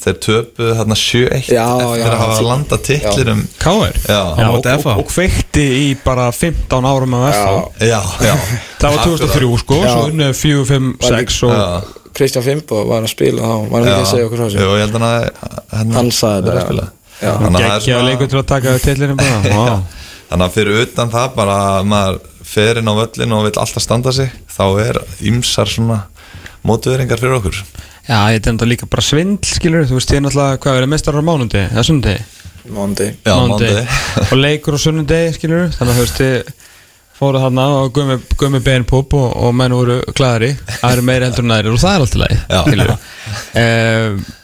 [0.00, 2.46] þeir töpu þarna 7-1 Já, eftir já, að hafa já.
[2.48, 4.14] landa titlir um Káir Já.
[4.14, 8.34] Já, Á og, móti og, og kveikti í bara 15 árum af FH Já, já.
[8.80, 9.92] Það var 2003 sko, Já.
[9.92, 11.66] svo unnu 4, 5, 6 og Já,
[12.14, 14.74] Kristján Fimbo var að spila þá var hann ekki að segja okkur frá Jú, þessu
[14.78, 15.16] ég held hann að
[15.74, 16.88] hérna, Hann sagði þetta,
[17.20, 18.74] það geggjaði svona- leikur til að taka
[19.58, 19.66] Vá.
[20.24, 22.22] Þannig að fyrir utan það bara að maður
[22.54, 26.04] fer inn á völlin og vil alltaf standa sig þá er ýmsar svona
[26.64, 27.58] mótuðeringar fyrir okkur.
[28.04, 30.82] Já, ég er þetta líka bara svindl, skilur Þú veist, ég er náttúrulega, hvað er
[30.84, 32.12] það, mestar á mánundi eða sundi
[32.74, 33.84] Mondi Já, mánuði
[34.28, 36.50] og leikur á sunnundi, skilur Þannig að þú veist, ég
[37.14, 40.50] fóru þarna og gummi, bein púp og, og menn voru glæðari
[40.84, 42.60] aðri meiri heldur en aðri og það er alltaf leið Já.
[42.66, 42.92] skilur
[43.62, 44.24] um,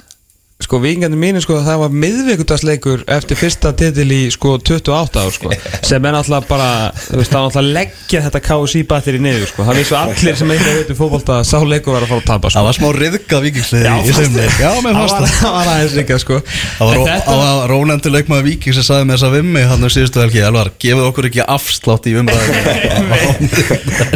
[0.71, 5.51] Sko, vikingandi mínu, sko, það var miðvikudagsleikur eftir fyrsta titil í, sko, 28 ár, sko
[5.83, 6.69] sem er náttúrulega bara,
[7.09, 10.53] þú veist, það er náttúrulega leggja þetta KSI batteri niður, sko það vissu allir sem
[10.55, 12.61] eitthvað veitum fótbolta að sá leikur var að fara að tapa, sko.
[12.61, 14.47] Það var smá riðga vikingsliði í semni?
[14.63, 16.39] Já, fannst var- það var aðeins líka, sko.
[16.47, 19.67] Það var, En ró- þetta- það var rónendur leikmaður Víking sem sagði með þessa vimmi
[19.73, 20.41] hann um síðustu helgi.
[20.47, 22.61] Elvar, gefið okkur ekki afslátt í umræðinu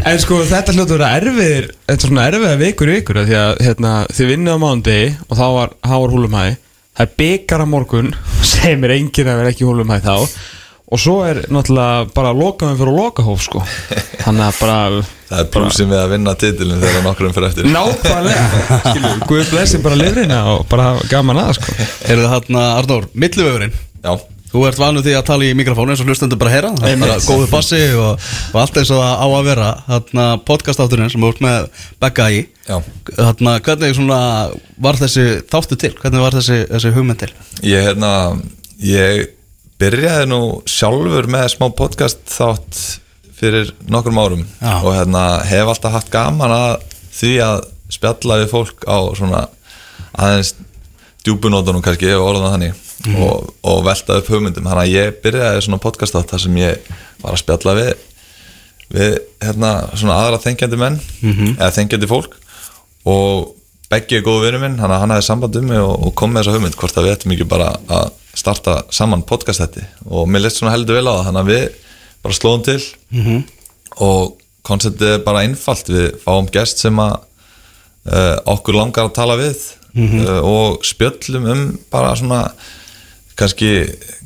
[0.15, 0.71] En sko þetta
[6.95, 8.13] Það er byggar á morgun
[8.51, 10.15] Segir mér enginn að vera ekki húlumhæ þá.
[10.95, 13.63] Og svo er náttúrulega bara lokaðum fyrir lokahóf sko.
[14.21, 14.77] Þannig að bara
[15.31, 17.71] Það er plúsin við að vinna titilin þegar nokkrum fyrir eftir.
[17.73, 18.45] Nákvæmlega.
[18.85, 21.75] Skilju, Guð blessi bara lifrina Og bara gaman að sko.
[22.05, 24.13] Er það hann Arnór, millivöfurinn Já,
[24.55, 27.01] Þú ert vanur því að tala í mikrofónu eins og hlustendur bara heyra Það er
[27.01, 31.25] bara góðu bassi og, og allt eins og það á að vera Þarna podcastátturinn sem
[31.25, 31.65] þú ert með
[32.05, 32.37] Begga í
[32.69, 32.77] já
[33.19, 34.19] Þarna, hvernig svona
[34.87, 35.91] var þessi þáttu til?
[35.99, 37.31] Hvernig var þessi, þessi hugmynd til?
[37.67, 38.13] Ég, hérna,
[38.79, 39.25] ég
[39.83, 40.41] byrjaði nú
[40.71, 42.79] sjálfur með smá podcast þátt
[43.35, 44.77] fyrir nokkrum árum Já.
[44.79, 46.77] og hérna, hef alltaf haft gaman að
[47.11, 47.67] því að
[47.99, 49.43] spjalla við fólk á svona
[50.15, 50.55] aðeins
[51.27, 52.81] djúbunótunum kannski ef orðan þannig
[53.13, 54.65] og, og velta upp hugmyndum.
[54.65, 56.89] Þannig að ég byrjaði svona podcast þátt þar sem ég
[57.23, 57.93] var að spjalla við
[58.95, 60.99] við hérna svona aðra þengjandi menn
[61.59, 62.37] eða þengjandi fólk.
[63.05, 63.55] Og
[63.93, 66.55] Beggi er góðu vinur minn hann, hafði samband um mig og, og kom með þessa
[66.57, 70.59] hugmynd hvort að við ættum ekki bara að starta saman podcast þetta og mér leist
[70.59, 71.67] svona heldur vel á það þannig að við
[72.25, 72.81] bara slóðum til.
[73.13, 73.43] -hmm.
[74.09, 74.33] og
[74.65, 75.89] konceptið er bara einfalt.
[75.93, 77.15] Við fáum gest sem að
[78.09, 79.61] uh, okkur langar að tala við
[79.95, 82.41] uh, og spjöllum um bara svona
[83.39, 83.73] kannski,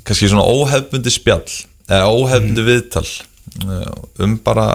[0.07, 1.47] kannski svona óhefbundi spjall
[1.89, 3.07] eða óhefbundi viðtal
[3.65, 3.91] uh,
[4.25, 4.71] um bara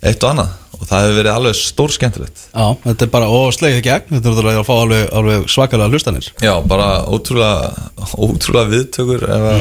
[0.00, 0.56] eitt og annað.
[0.80, 4.06] Og það hefur verið alveg stór skemmtilegt Já, þetta er bara óslegið gegn.
[4.14, 6.30] Þetta er náttúrulega að fá alveg, alveg svakalega hlustanir.
[6.40, 7.90] Já, bara ótrúlega
[8.24, 9.52] ótrúlega viðtökur eða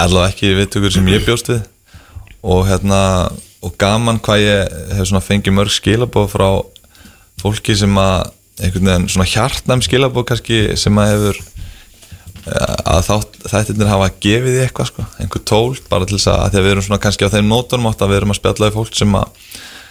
[0.00, 1.60] allavega ekki viðtökur sem ég bjóst við.
[2.40, 3.02] Og hérna
[3.60, 6.46] og gaman hvað ég hef svona fengið mörg skilabóð frá
[7.40, 8.30] fólki sem að
[8.60, 11.59] einhvern veginn svona hjartnæm skilabóð kannski sem að hefur eh,
[12.48, 13.10] að
[13.50, 16.64] þættirnir hafa gefið því eitthvað sko, einhver tól bara til þess að, að því að
[16.64, 18.96] við erum svona kannski á þeim nótunum átt að við erum að spjalla við fólk
[18.96, 19.46] sem að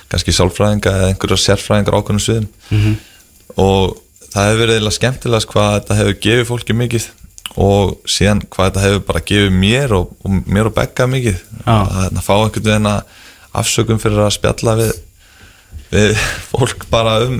[0.09, 2.47] kannski sálfræðinga eða einhverja sérfræðingar ákveðnum sviðum.
[3.61, 3.99] Og
[4.33, 7.09] það hefur verið eiginlega skemmtilegast hvað þetta hefur gefið fólki mikið
[7.59, 11.37] og síðan hvað þetta hefur bara gefið mér og, og mér og Begga mikið.
[11.65, 11.75] Já.
[11.75, 13.19] að hérna, fá einhvern veginn að
[13.61, 14.91] afsökum fyrir að spjalla við,
[15.93, 17.39] við fólk bara um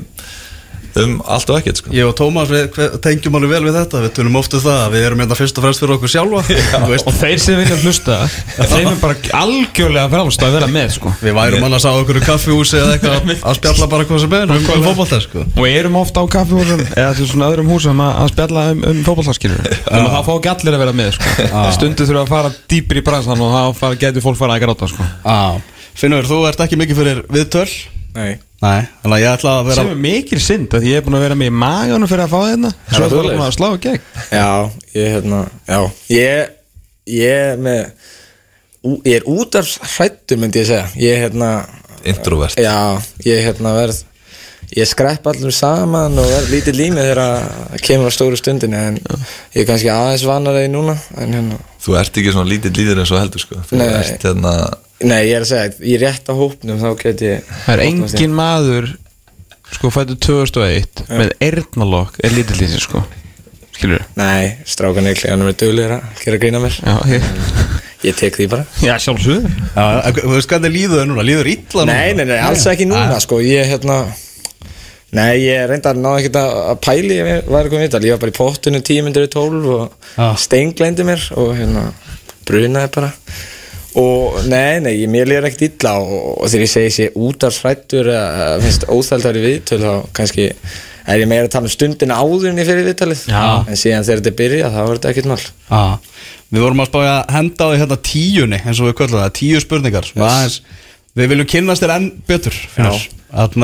[1.04, 1.92] um allt og ekkert sko.
[1.96, 4.02] Ég og Tómas við tengjum alveg vel við þetta.
[4.06, 6.42] Við tölum oft um það að við erum hérna fyrst og fremst fyrir okkur sjálfa.
[6.84, 10.94] Þú veist, Og þeir sem vilja hlusta Þeim er bara algjörlega frálst að vera með
[10.98, 11.14] sko.
[11.24, 14.68] Við værum annars á okkur kaffihúsi eða eitthvað að spjalla bara hvað sem er um,
[14.76, 15.46] um fótbolta sko.
[15.56, 19.02] Og erum ofta á kaffihúsum Eða til svona öðrum húsum að, að spjalla um, um
[19.08, 21.48] fótballtarskilur Þannig að það fá ekki allir að vera með sko.
[21.78, 25.10] Stundu þurfa að fara dýpir í bransan Og þá getur fólk fara að gráta sko.
[26.00, 27.68] Finnur, þú ert ekki mikið fyrir viðtöl.
[28.16, 31.04] Nei Nei, þannig að ég ætla að vera Sem er mikil synd að ég er
[31.06, 33.46] búin að vera með í maganum fyrir að fá þetta Svo það er það búin
[33.46, 34.10] að slá í gegn.
[34.36, 34.50] Já,
[34.98, 35.80] ég hérna Já,
[36.12, 36.50] ég
[37.10, 37.80] Ég er með
[38.84, 40.90] ú, Ég er út af hrættu myndi ég segja.
[41.00, 41.54] Ég hérna
[42.04, 42.60] introvert.
[42.60, 44.04] Já, ég hérna verð
[44.76, 49.00] Ég skrepp allir saman og verð lítið límið þegar að kemur á stóru stundinni en
[49.56, 53.02] ég er kannski aðeins vanar þegar núna en hérna þú ert ekki svona lítill líður
[53.02, 53.64] eins og heldur sko.
[53.66, 53.88] þú Nei.
[53.98, 54.54] ert hérna
[55.00, 57.84] Nei, ég er að segja, ég er rétt á hópnum þá get ég Það er
[57.86, 58.90] engin maður
[59.70, 63.04] Sko fættu 2001 Með eyrnalokk er lítill í sig sko.
[63.78, 66.80] Skilur Nei, strákan er kleganum er duglegir að gera grína mér.
[66.84, 67.30] Já, ég,
[68.10, 68.64] Ég tek því bara.
[68.80, 69.50] Já sjálfsögðu.
[69.76, 69.86] Já,
[70.16, 71.96] Þú veist hvernig líður þau núna, líður illa núna?
[71.96, 73.40] Nei, nei, nei, alls ekki núna sko.
[73.44, 74.02] Ég hérna
[75.16, 78.14] Nei, ég reyndar að ná ekkert að að pæli ég var komið í þetta, ég
[78.14, 80.28] var bara í pottinu 10 myndir í 12 og Já.
[80.44, 81.88] steinglendi mér og hérna
[82.46, 83.10] brunaði bara
[83.98, 88.12] og nei, nei, ég, mér líður ekkert illa og, og þegar ég segi sér útarsrættur
[88.14, 90.50] eða finnst óþældar í viðtöl þá kannski
[91.10, 93.46] er ég meira að tala um stundina áður en ég fyrir viðtalið Já.
[93.66, 95.40] en síðan þegar þetta byrja þá er þetta ekkert mál
[95.74, 95.96] ah.
[96.50, 99.34] Við vorum að spája að henda á því hérna tíunni eins og við köllum það,
[99.40, 100.22] tíu spurningar yes.
[100.28, 100.60] aðeins,
[101.18, 103.58] Við viljum kynnast þér enn betur Þannig að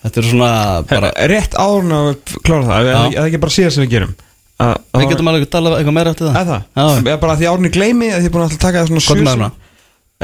[0.00, 0.50] þetta er svona
[0.90, 2.10] bara, Rétt árun að
[2.46, 2.94] klára það Já.
[2.96, 4.29] Það er ekki bara síðan sem við gerum að,
[4.60, 6.34] Við getum alveg að tala eitthvað meira eftir það.
[6.36, 7.10] Það er það?
[7.12, 9.50] Er bara því árunni gleymi að þið er búin að taka það svona er hana?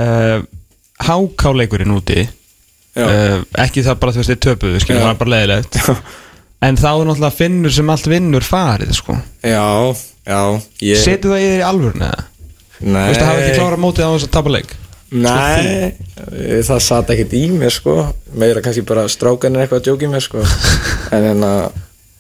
[0.03, 0.39] uh,
[1.07, 5.81] Hákáleikurinn úti uh, Ekki það bara þú veist þið töpuðu það er bara leiðilegt.
[6.67, 9.17] En þá er náttúrulega finnur sem allt vinnur farið sko.
[9.45, 9.93] Já,
[10.25, 10.41] já
[10.81, 12.25] ég, Setu það í þér í alvörun eða?
[12.81, 14.73] Nei Þú veist að hafa ekki klára mótið á þess að tapa leik.
[15.17, 15.93] Nei,
[16.67, 17.97] það satt ekkert í mér sko.
[18.37, 20.43] Meira kannski bara strákanir eitthvað að djóki mér sko.
[21.15, 21.77] En en að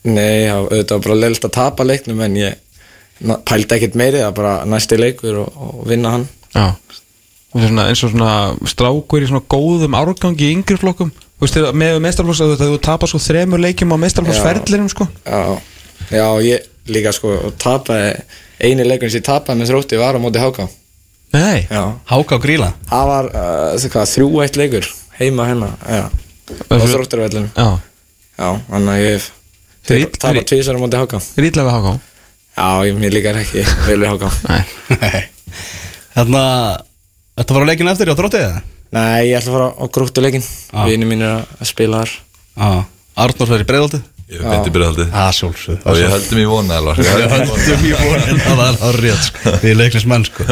[0.09, 2.57] nei, já, auðvitað var bara leilt að tapa leiknum en ég
[3.49, 6.27] pældi ekkert meiri það bara næsti leikur og, og vinna hann.
[6.55, 6.67] Já.
[7.57, 8.33] Og svona, eins og svona
[8.69, 11.13] strákur í svona góðum árgangi í yngri flokkum.
[11.41, 15.09] Veist, með meistarflokks að þú tapar svo þremur leikjum á meistarflokksferðlinum sko.
[15.25, 15.57] Já,
[16.13, 18.13] já, ég líka sko og tapaði,
[18.63, 20.69] eini leikur sem ég tapaði með þrótti var á móti Háká.
[21.35, 21.67] Nei.
[22.17, 24.89] Og gríla það var uh, það þrjú eitt leikur
[25.19, 26.07] heima hérna, já.
[26.71, 27.81] Á þrótturvellinu, Já.
[28.37, 29.31] Já, þannig að ég hef
[29.87, 31.21] Tapað þrý- tvísar á móti Háká.
[31.41, 31.95] Rítlega við háká?
[32.57, 34.33] Já, ég, mér líkar ekki vel við Háká.
[34.51, 35.23] Nei.
[36.17, 36.85] Þannig að
[37.37, 38.61] Þetta var á leikinu eftir á þróttið eða?
[38.97, 40.45] Nei, ég ætla að fara á grúttuleikin.
[40.89, 42.85] Vini mín er að spila þar.
[43.17, 45.43] Arnór fyrir breiðaldið ég hef beint í byrjaldið Það
[45.87, 49.27] og ég höldum í vona alvar Við höldum í vonin að það er á rétt
[49.29, 49.53] sko.
[49.63, 50.47] Við leiknis menn sko.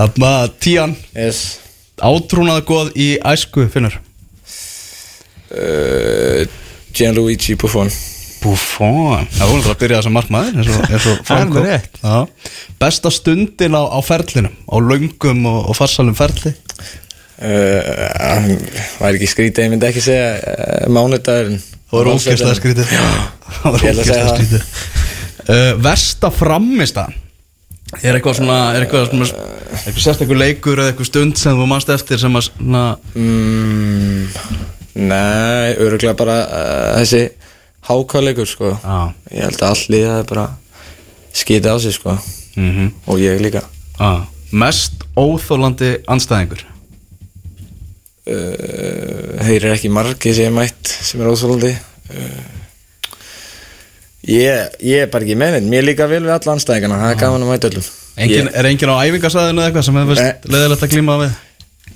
[0.00, 0.94] Þannig að tían.
[1.14, 1.42] Yes.
[2.00, 3.98] Átrúnaða góð í æsku finnur?
[5.50, 6.42] Uh,
[6.94, 7.90] Gianluigi Buffon
[8.40, 9.26] Buffon.
[9.36, 10.70] Það voru það að byrja þess að markmaður eins
[11.10, 11.86] og, Það er.
[12.00, 12.16] Já.
[12.80, 16.54] Besta stundin á, á ferlinum Á löngum og, og farsalum ferli?
[17.40, 18.50] Uh,
[19.00, 21.60] Var ekki skrítið, ég myndi ekki segja uh, Mánudagurinn.
[21.90, 22.92] Það voru ógeðslega skrítið.
[23.60, 24.30] Það voru það.
[24.36, 24.68] skrítið.
[25.40, 27.16] Uh, Versta frammistan
[28.04, 29.28] Er eitthvað svona Er eitthvað, svona,
[29.80, 32.84] eitthvað sérstakur leikur eða eitthvað stund sem þú manst eftir sem að svona,
[33.16, 34.20] mm,
[35.00, 37.24] Nei, öruglega bara uh, þessi
[37.90, 38.72] hákáleikur sko.
[38.78, 39.12] Já.
[39.34, 40.46] Ég held að allt liðaði bara
[41.36, 42.16] skýta á sig sko.
[42.56, 43.64] Mm og ég líka.
[44.00, 44.24] Ah.
[44.50, 46.64] Mest óþólandi anstæðingur
[48.30, 52.40] uh, heyrir ekki margi sem ég mætt sem er óþólandi uh,
[54.26, 57.20] ég, ég er bara ekki með neitt mér líka vel við alla anstæðingana það er
[57.24, 57.90] gaman að mæta öllum.
[58.20, 60.50] Engin, ég, Er engin á æfingasæðinu eða eitthvað sem hefur Nei.
[60.54, 61.36] leðilegt að glíma við?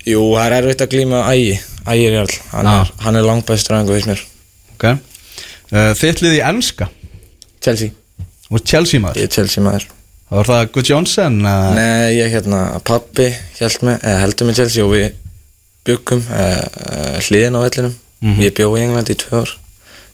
[0.05, 2.07] Jú, það er erfitt að glíma ægi ægi.
[2.09, 4.23] Er jarl, hann, er, er langbæstur aðeins veist mér.
[4.77, 5.01] Okay.
[5.73, 6.89] Uh, Þitt lið í enska?
[7.65, 7.95] Chelsea,
[8.51, 9.23] og Chelsea maður?
[9.23, 9.87] Ég er Chelsea maður.
[10.29, 14.85] Það var það Good Johnson uh, Nei, ég hérna, pappi með, eða heldur með Chelsea
[14.85, 15.07] og við
[15.85, 17.95] byggum uh, hliðin á vellinum.
[18.25, 18.41] Mhm.
[18.41, 19.51] ég bjó í England í tvö ár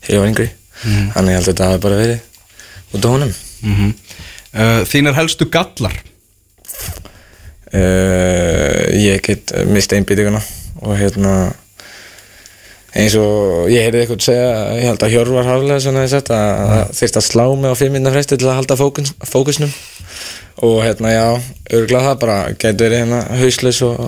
[0.08, 0.48] ég var yngri.
[0.80, 3.34] Þannig ég held að þetta hafi bara verið út á honum.
[3.62, 3.90] Mm
[4.50, 5.94] uh, Þínar helstu gallar?
[7.70, 10.40] Ég get mist einbýtinguna
[10.82, 11.52] og hérna
[12.90, 16.96] eins og ég heyrði eitthvað segja ég held að Hjörvar Haflega svona þess að það
[16.98, 19.70] þyrst að slá mig á fimm minna fresti til að halda fókus, fókusnum.
[20.66, 21.26] Og hérna já,
[21.70, 24.00] örgulega það bara getur verið hérna hauslis og,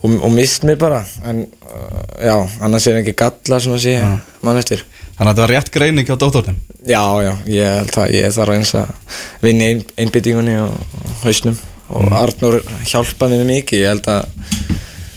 [0.00, 1.02] og, og mist mig bara.
[1.26, 3.98] En uh, já, annars er ekki galla svona sé
[4.46, 4.86] mann eftir.
[5.14, 8.54] Þannig að þetta var rétt greining hjá dóttornum Já, já, ég held að ég þarf
[8.56, 10.74] eins að vinna í ein, einbyttingunni og,
[11.22, 11.60] hausnum.
[11.94, 12.58] Og Arnur
[12.88, 14.24] hjálpaði mér mikið, ég held að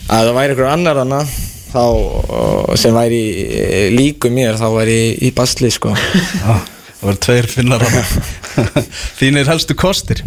[0.08, 1.18] að það væri ykkur annar hana
[1.72, 5.94] þá, uh, sem væri í- líku mér, þá væri í basli sko.
[5.94, 6.58] Já,
[6.98, 7.82] Það var tveir finnar
[9.20, 10.24] Þínir helstu kostir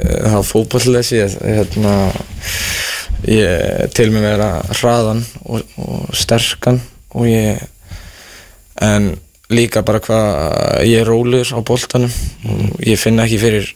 [0.00, 1.90] Eh, þá fótballesi hérna,
[3.28, 6.78] ég til mig vera hraðan og, og sterkan
[7.12, 7.60] og ég
[8.80, 9.10] en
[9.52, 12.12] líka bara hvað ég er rólur á boltanum
[12.48, 13.68] og ég finna ekki fyrir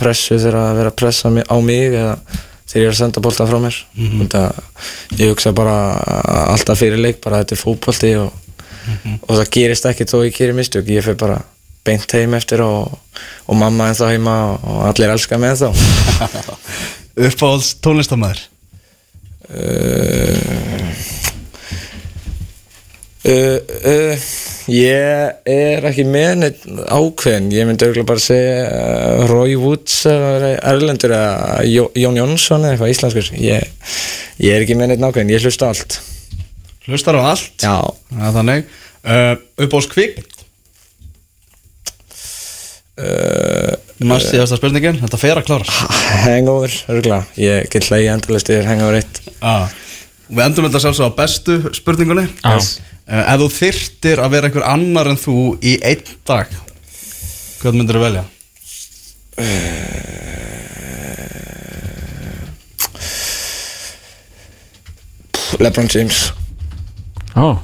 [0.00, 2.16] pressu þegar að vera að pressa á mig eða
[2.70, 3.78] þegar ég er að senda boltan frá mér.
[3.94, 4.28] Mm
[5.18, 5.76] ég hugsa bara
[6.54, 8.30] alltaf fyrir leik bara þetta er fótbolti og,
[9.28, 10.86] og það gerist ekki þó ég gerir mistök.
[10.88, 11.42] Ég fyrir bara
[11.84, 12.92] beint heim eftir og,
[13.46, 15.70] og mamma en þá heima og allir elska mig en þá
[17.26, 18.40] Uppáhalds tónlistamæður
[19.50, 20.90] uh,
[23.24, 23.58] uh,
[23.90, 24.28] uh,
[24.70, 31.14] ég er ekki með neitt ákveðin ég myndi auðvitað bara segja uh, Roy Woods Erlendur
[31.16, 33.30] eða Jó, Jón Jónsson eða eitthvað íslenskur.
[33.40, 33.70] Ég,
[34.40, 36.00] ég er ekki með neitt ákveðin, ég hlusta á allt.
[36.88, 37.52] Hlustar á allt?
[37.62, 37.76] Já,
[38.10, 38.76] Það er þannig.
[39.00, 40.18] Uh, Uppáhalds kvik
[43.00, 44.98] uh, Mast síðasta spurningin.
[45.00, 45.88] Þetta fer að klára
[46.26, 49.72] hangover, örgulega ég get hlægi endalist yfir hangover 1 ah.
[50.30, 52.28] Við endum þetta sjálfsög á bestu spurningunni.
[52.44, 52.54] Já.
[52.54, 56.52] uh, Ef þú þyrtir að vera einhver annar en þú í einn dag
[57.60, 58.26] Hvað myndir þú velja?
[65.60, 66.30] Lebron James
[67.36, 67.56] Ó,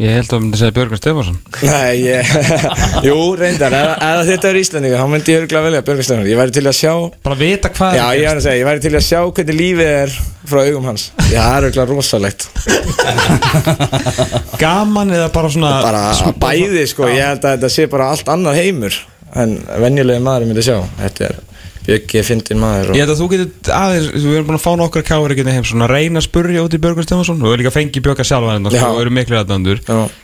[0.00, 1.34] ég held að myndi segja Björgun Stefansson
[1.68, 2.30] Nei, ég,
[3.08, 6.30] jú, reyndar, ef þetta er Íslandingur, þá myndi ég örgulega velja Björgur Stefán.
[6.30, 6.92] Ég væri til að sjá,
[7.26, 9.92] Bara vita hvað já, ég var að segja, ég væri til að sjá hvernig lífið
[9.92, 10.16] er
[10.48, 11.04] frá augum hans.
[11.28, 12.48] Já, það er örgulega rosalegt.
[14.62, 18.56] Gaman eða bara svona Bara bæði, sko, ég held að þetta sé bara allt annar
[18.56, 18.96] heimur
[19.36, 20.78] en venjulegi maður myndi sjá.
[21.00, 21.40] Þetta er
[21.86, 22.92] Björgi fyndin maður.
[22.94, 25.64] Ég held að þú getur aðeins, við erum búin að fá nokkra káir ekki heim
[25.66, 28.52] svona reyna að spurja út í Björgun Stefansson og við erum líka fengið Björga sjálfa
[28.54, 29.80] hennar og eru miklu aðdandur.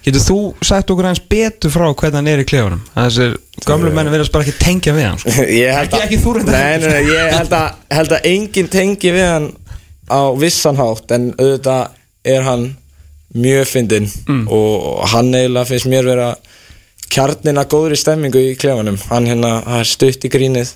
[0.07, 0.38] Getur þú
[0.71, 2.85] sagt okkur aðeins betur frá hvernig hann er í klefunum?
[2.94, 3.35] Þessir
[3.66, 5.35] gömlu menn verðast bara ekki tengja við hann sko.
[5.64, 6.59] Ég held Ekki- ekki þú reyndar.
[6.59, 9.49] Nei, nei, nei, ég held að, held að enginn tengi við hann
[10.09, 11.97] á vissan hátt en auðvitað
[12.37, 12.68] er hann
[13.35, 14.47] mjög fyndinn Mm.
[14.49, 16.31] og hann eiginlega finnst mér vera
[17.12, 20.75] kjarnina góðri stemmingu í klefanum hann hérna, er stutt í grínið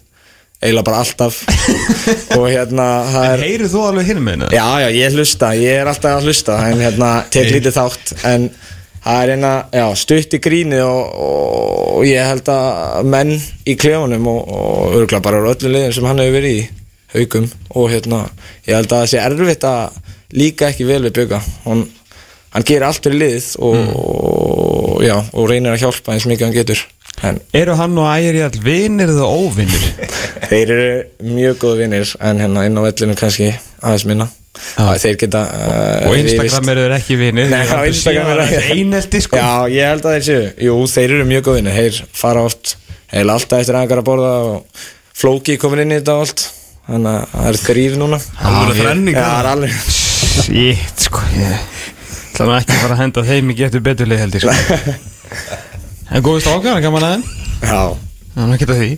[0.63, 1.41] eiginlega bara alltaf.
[2.39, 4.55] Og hérna, það En er heyrið þú alveg hinn hennar?
[4.55, 6.59] Já, já, ég hlusta, ég er alltaf að hlusta.
[6.71, 8.15] En hérna, tek lítið þátt.
[8.31, 8.47] En
[9.03, 11.25] það er hérna, já, stutt í grínið og,
[11.97, 13.35] og ég held að menn
[13.67, 16.63] í klefunum og, og örgulega bara öllu liðin sem hann hefur verið í
[17.13, 18.23] haugum og hérna,
[18.69, 19.99] ég held að það sé erfitt að
[20.39, 21.85] líka ekki vel við bjöga hann,
[22.55, 26.57] hann gerir allt fyrir liðið og, og já, og reynir að hjálpa eins mikið hann
[26.57, 26.85] getur
[27.29, 29.89] en Eru hann og ægir í all vinir eða óvinir?
[30.51, 34.29] Þeir eru mjög góð vinnir en hérna inn á vellinu kannski aðeins minna.
[34.77, 34.89] Já.
[35.01, 39.23] Þeir geta uh, og Instagram eru þeir ekki vinir Nei, á Instagram er það einelti
[39.25, 39.39] sko.
[39.41, 40.43] Já, ég held að þeir séu.
[40.69, 42.75] Jú, þeir eru mjög góð vinnir Þeir fara oft
[43.13, 44.83] Heil alltaf eftir aðeins að borða og
[45.23, 46.45] Flóki komin inn í þetta og allt.
[46.89, 48.19] Þannig að það er þrýr núna.
[48.43, 49.33] Alvöru þrenning, Já, það.
[49.33, 49.75] það er alveg
[50.33, 51.67] Shit sko ég
[52.33, 54.55] ætla nú ekki að fara að henda þeim í getur beturlið held ég sko
[56.13, 57.29] En góðist ákvæðan gaman aðeins
[57.63, 57.83] Já,
[58.33, 58.91] Það er ekki að því.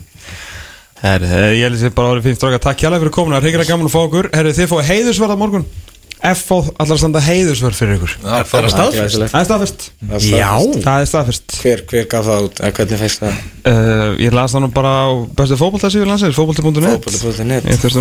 [1.05, 3.44] Herri, ég held að þið bara árið fínt stráka Takk hjálpa fyrir komin, það er
[3.48, 4.27] hreikra gaman að fá okkur.
[4.35, 5.66] Herri, þið fóðu heiðusverð á morgun.
[6.24, 6.57] F.O.
[6.81, 8.12] allar standa heiðusverð fyrir ykkur.
[8.22, 9.18] Já, Er það er staðfest.
[9.20, 9.81] Það er staðfest.
[10.87, 11.57] Það er staðfest.
[11.61, 12.57] Hver, hver gaf það út?
[12.64, 13.35] Eða hvernig fæst það?
[13.68, 17.68] uh, Ég las það nú bara á bestu fótboltasífi landsins Fótbolti.net Fótbolti.net.
[17.68, 18.00] Ég þurfti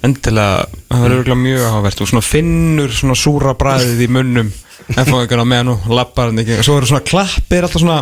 [0.07, 4.53] Endilega, það verður örugglega mjög áhvert og svona finnur svona súra bræðið í munnum.
[4.95, 7.99] FH ykkur á meðan og lappar hann ekki, og svo verður svona klappir alltaf svona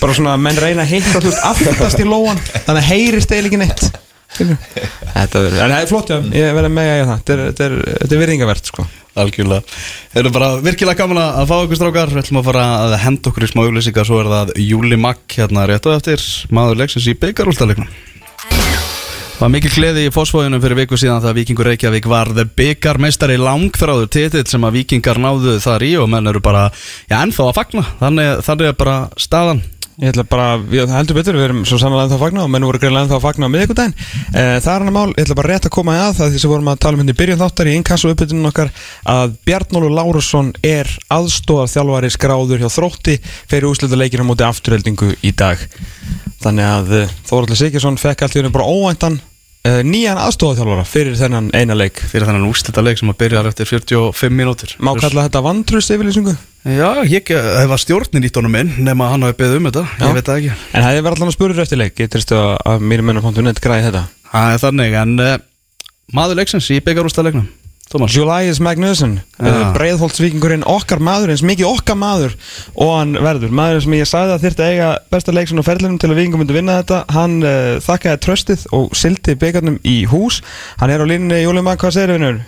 [0.00, 3.84] bara svona menn reyna að hitta veist aftast í lóan, þannig að heyrist ekki neitt?
[5.16, 7.64] Þetta verður, en það er flott já, ég verður með að það, þetta er, þetta
[7.66, 8.86] er, þetta er virðingavert sko.
[9.22, 9.80] Algjörlega.
[10.14, 12.14] Þeir eru bara virkilega gaman að fá okkur strákar.
[12.14, 14.08] Við ætlum að fara að henda okkur í smá auglýsingar.
[14.08, 16.24] Svo er það Júli Magg hérna rétt og eftir
[16.54, 17.92] Maður leiksins í byggarúltaleiknum
[19.42, 24.10] Það var mikil gleði í fósfóðunum fyrir viku síðan það Víkingur Reykjavík varð byggarmeistari langþráður
[24.14, 26.68] titill sem að Víkingar náðu þar í og menn eru bara,
[27.10, 27.82] já, ennþá að fagna.
[27.98, 29.64] Þannig, þannig er bara staðan
[30.00, 32.64] Ég ætla bara, það heldur betur, við erum svo sannlega ennþá að fagna og menn
[32.64, 33.94] voru greinlega ennþá að fagna á miðvikudaginn.
[34.32, 36.40] Eh, Það er hann að mál, ég ætla bara rétt að koma að það því
[36.40, 38.70] sem vorum að tala um hérna í byrjun þáttar í inkasso uppbytunum okkar
[39.12, 43.18] að Bjarnólu Lárusson er aðstóðar þjálfari skráður hjá þrótti
[43.50, 45.60] fyrir úslita leikir á móti afturheldingu í dag.
[46.40, 49.31] Þannig að eh, Þóraldur Sikirsson fekk allt í henni bara óvæntan uh,
[49.62, 52.00] nýjan aðstóðarþjálfara fyrir þennan eina leik.
[52.10, 54.74] Fyrir þennan úrslita leik sem að byrja eftir 45 mínútur.
[54.82, 56.34] Má kalla þetta vantrust yfirlýsingu?
[56.62, 59.86] Já, ég hef var stjórnin ítt honum inn nema að hann hafi beðið um þetta,
[59.98, 60.04] Já.
[60.04, 60.58] ég veit það ekki.
[60.70, 64.04] En hefði verið allan að spurður eftir leik, geturstu að, að mér menna.net græði þetta?
[64.32, 65.32] Það er þannig, en uh,
[66.14, 67.48] maður leiksins í byggarústa leiknum
[67.90, 68.14] Thomas.
[68.14, 69.48] Julius Magnuson, Já.
[69.50, 72.32] uh, breiðholtsvíkingurinn okkar maður, eins mikið okkar maður
[72.72, 75.98] og hann verður, maður sem ég sagði að þyrfti að eiga besta leiksun á ferlinum
[76.00, 80.40] til að víkingum myndi vinna þetta, hann uh, þakkaði tröstið og sildi byggarnum í hús.
[80.80, 82.40] Hann er á línni, Júli Mag, hvað segir vinnur?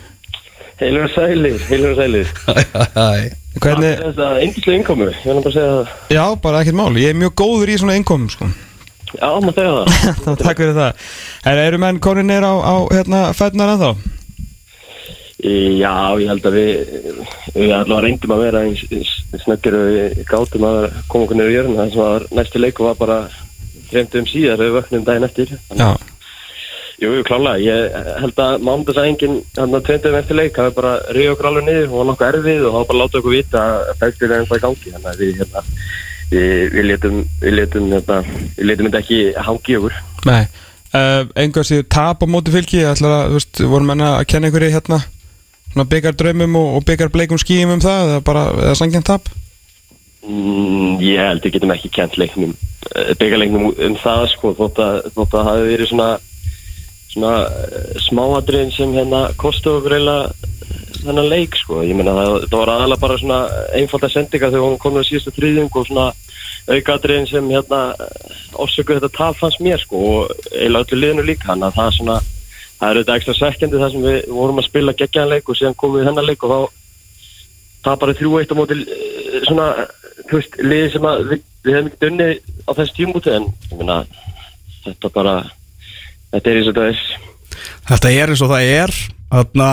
[0.80, 2.32] Heilur og sælir, heilur og sælir.
[3.62, 5.92] Hvernig, Þetta er eindinslega innkomu, ég vil bara segja það.
[6.16, 8.48] Já, bara ekkert mál, ég er mjög góður í svona innkomum sko.
[9.14, 10.40] Já, maður segja það.
[10.42, 11.04] Takk fyrir það.
[11.52, 13.20] Er, Eru menn konin neyr á, á hérna,
[15.44, 16.70] Já, ég held að við
[17.52, 19.10] við allavega reyndum að vera eins,
[19.42, 22.96] snöggir og við gátum að koma okkur niður í jörn sem var næstu leiku var
[22.96, 23.18] bara
[23.90, 25.52] fremdum síðar við vöknum daginn eftir.
[25.76, 25.90] Já,
[27.02, 31.48] Jú, klálega, ég held að mándagsæðingin hann að tvendum eftir leik hafi bara reyð okkur
[31.50, 31.88] alveg niður.
[31.90, 34.62] Og var nokkuð erfið og hafa bara látið okkur vita að fæstir er ennþá í
[34.62, 34.92] gangi.
[34.94, 35.64] Þannig að við hérna
[36.30, 38.20] við, við letum við letum hérna,
[38.56, 39.18] þetta ekki
[39.48, 39.98] hangi okkur.
[40.30, 40.44] Nei.
[40.94, 44.28] Uh, Einhver síður tap á móti fylki Ég ætla að, þú veist, vorum menna að
[44.30, 45.00] kenna einhverju hérna
[45.74, 49.32] Byggar draumum og, og byggar bleikum skýjum um það Eða bara, eða sangjarn tap?
[50.24, 52.54] Mm, ég held við getum ekki kent leiknum
[53.18, 56.08] byggaleiknum um það sko þótt að, það hafi verið svona
[57.14, 60.32] svona eh, smáadriðin sem hérna kostu okkur eiginlega
[61.04, 61.82] þennan leik sko.
[61.84, 63.40] Ég meina það, það var aðalega bara svona
[63.78, 66.06] einfalda sendinga þegar hún kom á síðustu þriðjung og svona
[66.64, 67.80] aukaadriðin sem hérna
[68.56, 72.20] ásöku þetta tap fannst mér sko og eiginlega öllu liðinu líka hann að það svona
[72.78, 75.76] það er auðvitað ekstra svekkjandi það sem við vorum að spila geggjaðan leik og síðan
[75.80, 76.60] komum við í þennan leik og þá
[77.84, 79.68] tapar þrjú eitt á móti eh, svona,
[80.24, 84.00] þú veist, liði sem við, við hefum ekki dunnið á þessu tímúti en meina,
[84.84, 85.38] þetta bara
[86.34, 87.02] þetta er eins og það er.
[87.88, 88.94] Þetta er eins og það er.
[89.34, 89.70] Þarna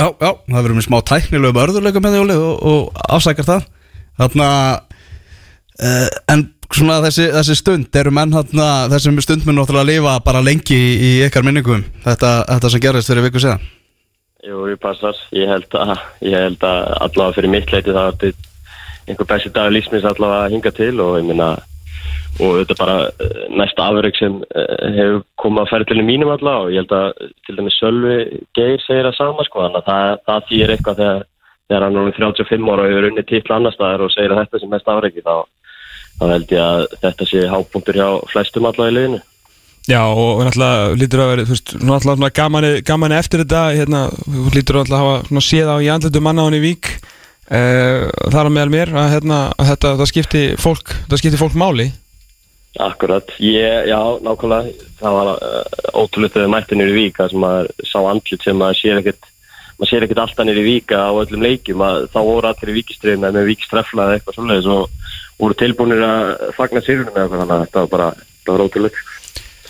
[0.00, 3.66] Já, já, það verður með smá tæknilegum örðuleikum með því Óli og, og afsækjar það.
[4.20, 4.46] Þarna
[5.82, 6.44] uh, En
[6.76, 10.76] svona þessi, þessi stund eru menn þarna, þessi stund mun náttúrulega að lifa bara lengi
[10.76, 13.64] í, í ykkar minningum þetta, þetta sem gerist fyrir viku síðan.
[14.46, 18.38] Jú, ég passar, ég held að ég held að allavega fyrir mitt leiti það er
[19.10, 21.50] einhver besti dag lífsmins allavega að hinga til og ég meina
[22.40, 26.64] og þetta er bara eh, næsta afreg sem eh, hefur komið að ferðlunum mínum allavega
[26.64, 28.16] og ég held að til dæmis Sölvi
[28.56, 31.24] Geir segir það sama sko þannig að það, það þýr eitthvað þegar,
[31.66, 34.42] þegar hann er orðinn 35 ára og hefur unnið titla annar staðar og segir að
[34.44, 35.34] þetta sé mest afregi þá,
[36.20, 39.20] þá held ég að þetta sé hápunktur hjá flestum allavega í liðinu.
[39.88, 44.02] Já, og náttúrulega lítur að vera, þú veist, náttúrulega gamani, gamani eftir þetta, hérna,
[44.54, 46.92] lítur að hafa svona séð á í andletu hann í vík.
[47.50, 51.56] Uh, þar á meðal mér að, hérna, að þetta, það skipti fólk, það skipti fólk
[51.58, 51.88] máli.
[52.78, 54.76] Akkurat, ég, já, nákvæmlega.
[55.00, 55.64] Það var uh,
[55.96, 59.26] ótrúlega þegar mætti nýri víka sem maður sá andlit sem maður sér ekkert
[59.80, 63.26] maður sér ekkert alltaf nýri víka á öllum leikjum að þá voru allir í víkiströðum
[63.26, 65.00] með víkistrefla eða eitthvað svoleiðis og
[65.40, 69.06] voru tilbúinir að fagna sérunum eða eitthvað þannig að þetta var bara, þetta var ótrúlega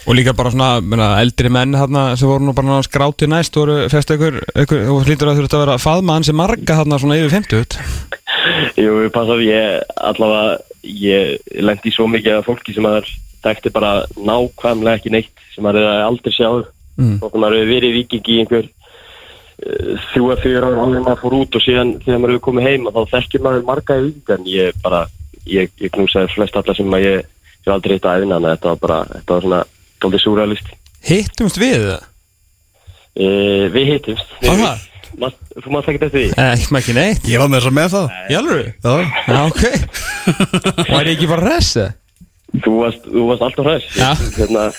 [0.01, 3.83] og líka bara svona, menna, eldri menn hérna sem voru nú bara skráti næst voru
[3.93, 4.41] fest ykkur
[4.95, 7.79] og lítur að þurft að vera faðma hans sem marga hérna svona yfir 50
[8.81, 13.09] Jú, ég passar, ég allavega, ég lendi svo mikið af fólki sem maður
[13.45, 16.69] þekkti bara nákvæmlega ekki neitt sem maður er aldrei sjáður
[17.01, 17.17] Mm.
[17.25, 18.67] og maður hefur verið í vikingi í einhver
[19.61, 22.89] að fyrir ára áður en maður fór út og síðan þegar maður hefur komið heim
[22.89, 25.01] og þá þekkir maður marga í vikingi en ég bara,
[25.47, 27.25] ég, ég knúsaði flest alla sem að ég
[27.65, 29.63] hef aldrei hitt að en þetta var bara, þetta var svona
[30.01, 30.71] doldið súrealist
[31.09, 32.07] Hittumst við það?
[33.21, 34.87] uh, Við hittumst Var það?
[35.21, 37.71] Ma- Þú maður þekkit eftir því Eh, ekki með ekki neitt Ég var með þess
[37.71, 38.69] að með það Í alveg?
[38.85, 38.95] Já,
[39.27, 39.63] Já, ok
[40.95, 41.87] Var ég ekki bara resa?
[42.65, 44.11] Þú varst, þú varst alltaf hræs Já.
[44.39, 44.63] hérna,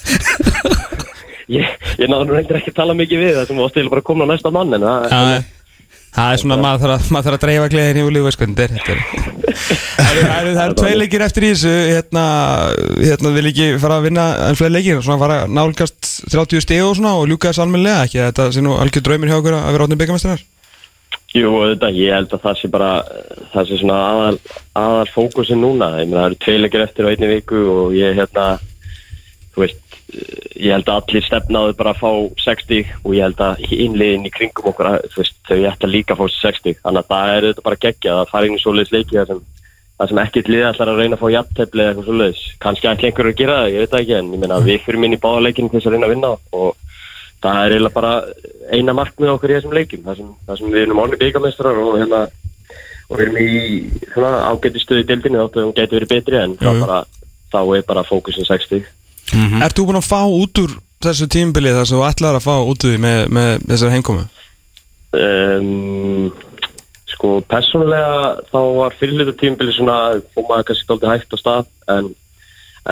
[1.51, 1.67] Ég,
[1.99, 4.07] ég náður nú reyndir ekki að tala mikið við það sem varst til bara að
[4.07, 5.19] koma á næsta mann en það Já,
[6.11, 6.57] það er svona,
[6.95, 8.05] að, maður þarf að dreifa gleðin í
[8.91, 9.01] er
[10.11, 12.23] Það eru- tvei leikir eftir í þessu hérna,
[12.99, 16.83] hérna vil ekki fara að vinna en fleiri leikir, svona fara að nálgast 30 stig
[16.83, 19.71] og svona og ljúka þess almennilega ekki þetta sé nú algjör draumir hjá okkur að
[19.75, 20.43] vera átni byggamestrar
[21.31, 22.89] Jú, þetta, ég held að það sé bara
[23.53, 24.39] það sé svona aðal,
[24.81, 25.87] aðal fókusin núna.
[26.01, 28.47] Ég meina það eru tveilegir eftir á einni viku og ég hérna
[29.55, 29.80] þú veist,
[30.11, 32.11] ég held að allir stefnaðu bara að fá
[32.43, 36.17] 60 og ég held að innliðin í kringum okkur að, veist, þau ætti að líka
[36.19, 39.17] fá 60 þannig að það er þetta bara geggja að fara inn í svoleiðis leiki
[39.17, 39.41] þar sem,
[40.11, 42.43] sem ekkert lið ætlar að reyna að fá jafntefli eða eitthvað svoleiðis.
[42.65, 45.03] Kannski ætla einhverju að gera það, ég veit það ekki en ég meina við fyrir
[45.03, 46.69] minn í báða leikinu til þess að reyna að vinna og
[47.41, 48.13] það er eiginlega bara
[48.71, 51.95] eina markmið okkur í þessum leikim þar sem, þar sem við erum orðið byggamestrar og
[51.97, 52.21] hérna
[53.11, 53.49] og við erum í
[54.51, 57.01] ágæti stöðu í dildinu að hún geti verið betri en þá,
[57.51, 58.85] þá er bara fókusin 60
[59.33, 59.61] Mhm.
[59.63, 62.55] Ert þú búin að fá út úr þessu tímbilið þar sem þú ætlar að fá
[62.61, 64.25] út úr því með, með þessari heimkomu?
[65.11, 66.31] um,
[67.11, 69.97] sko persónulega þá var fyrirlutu tímabili svona
[70.33, 71.65] fór maður kannski dálítið hægt á stað
[71.95, 72.07] en,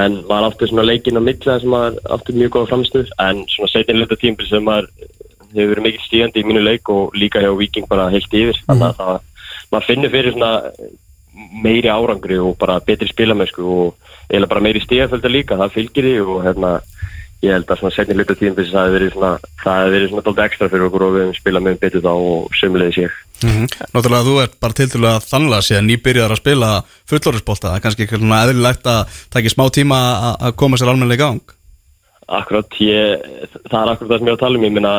[0.04, 3.72] en var aftur svona leikinn á milli sem maður aftur mjög góða framstuð en svona
[3.74, 4.90] setjinlutu tímabili sem maður
[5.50, 8.90] hefur verið mikið stígandi í mínu leik og líka hjá Viking bara heilt yfir þannig
[8.92, 9.22] að það,
[9.72, 10.52] maður finnur fyrir svona
[11.52, 13.96] meiri árangri og bara betri spilamennsku og
[14.30, 16.74] eiginlega bara meiri stígafölda líka, það fylgir því og hérna
[17.40, 19.32] ég held að svona setni hluta tímabili það hefur verið svona,
[19.64, 22.12] það hefur verið svona dálítið ekstra fyrir okkur og við hefum spilað með betur þá
[22.14, 23.14] og sömulegis ég.
[23.44, 23.68] Mhm.
[23.96, 26.72] Náttúrulega þú ert bara til að þannlega að nýbyrjar að spila
[27.08, 31.16] fullorðisbolta, það er kannski eitthvað eðlilegt að taka smá tíma að- að koma sér almennilega
[31.16, 31.42] í gang
[32.30, 33.24] Akkurat, ég,
[33.72, 34.92] það er akkurat það sem ég er að tala um, ég meina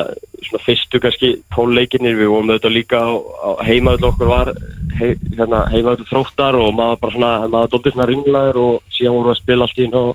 [0.48, 4.50] svona fyrstu kannski tónleikinir, við vorum auðvitað líka á, á heimaðull okkur var
[4.98, 9.30] hei, hérna, heimaðull þróttar og maður bara svona, maður dóttir svona ringlaður og síðan vorum
[9.30, 10.10] við að spila allt í og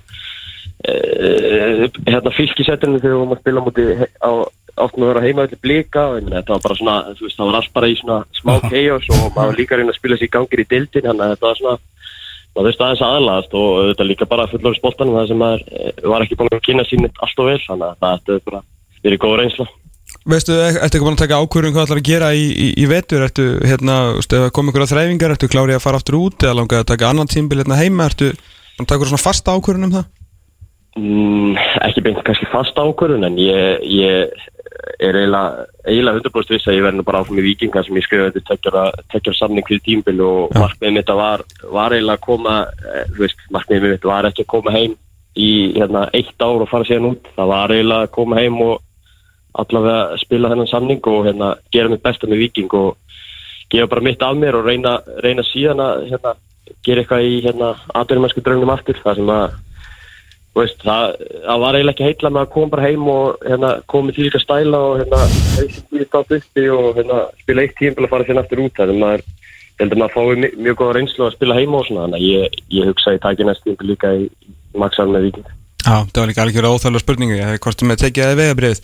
[0.86, 0.94] e,
[2.12, 3.66] hérna fylgisettinu þegar við vorum að spila
[4.02, 4.32] he- á
[4.76, 7.38] átt með að vera heimaðull blika og ég meina þetta var bara svona, þú veist,
[7.40, 10.18] það var allt bara í svona smá chaos og maður var líka reyna að spila
[10.20, 11.78] sér í gangir í dildin, þannig að þetta var svona
[12.56, 16.26] maður veist aðeins aðlast og þetta líka bara fullorðis boltanum það sem maður eh, var
[16.26, 18.62] ekki búin að kynna sín allt og vel þannig að það ætti bara
[19.06, 19.68] verið góð reynsla
[20.26, 22.86] Veistu, e- ertu ekki búin að taka ákvörðum hvað ætlar að gera í, í, í
[22.90, 23.26] vetur?
[23.26, 26.58] Ertu, hérna, veistu, ef kom ykkur að þræfingar, ertu klárið að fara aftur út eða
[26.62, 28.08] langaði að taka annan tímbil hérna heima?
[28.10, 30.08] Ertu að taka svona fasta ákvörðun um það?
[31.00, 31.56] mm,
[31.88, 34.46] ekki beint kannski fast ákvörðun en ég, ég
[35.00, 38.44] er eiginlega, eiginlega 100% viss að ég verði bara áfram í vikinga sem ég skrifaði
[38.46, 43.96] tekjar samning fyrir tímbil og markmiðið mitt var, var eiginlega að koma eh, veist, markmiðið
[43.96, 44.96] mitt var ekki að koma heim
[45.36, 47.30] í hérna, eitt ár og fara síðan út.
[47.36, 48.76] Það var eiginlega að koma heim og
[49.56, 52.96] allavega spila þennan samning og hérna, gera mitt besta með viking og
[53.72, 56.36] gefa bara mitt af mér og reyna, reyna síðan að hérna,
[56.86, 59.62] gera eitthvað í hérna, aðverjumarsku draunum aftur það sem að
[60.56, 64.16] veist, það, það var eiginlega ekki heitla með að koma bara heim og hérna, komið
[64.16, 65.20] til líka stæla og hérna,
[66.76, 68.78] og hérna, spila eitt tímpil að fara hérna aftur út.
[68.80, 69.22] Þannig að maður,
[70.00, 72.90] maður fái mi- mjög góða reynslu að spila heima og svona þannig að ég, ég
[72.90, 74.30] hugsa að ég taki næst tímpil líka í,
[74.76, 75.54] maksaðan með viking
[75.86, 78.80] Já, það var líka algjörlega óþægilega spurningu ég hef sem ég tekið eða vegabrið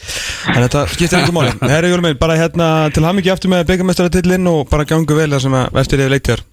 [0.52, 1.54] en þetta skiptir einhver máli.
[1.72, 5.42] Herri Jólum minn, bara hérna til hamingi aftur með byggamestaratillinn og bara gangu vel það
[5.48, 6.44] sem að vestir yfir leiktir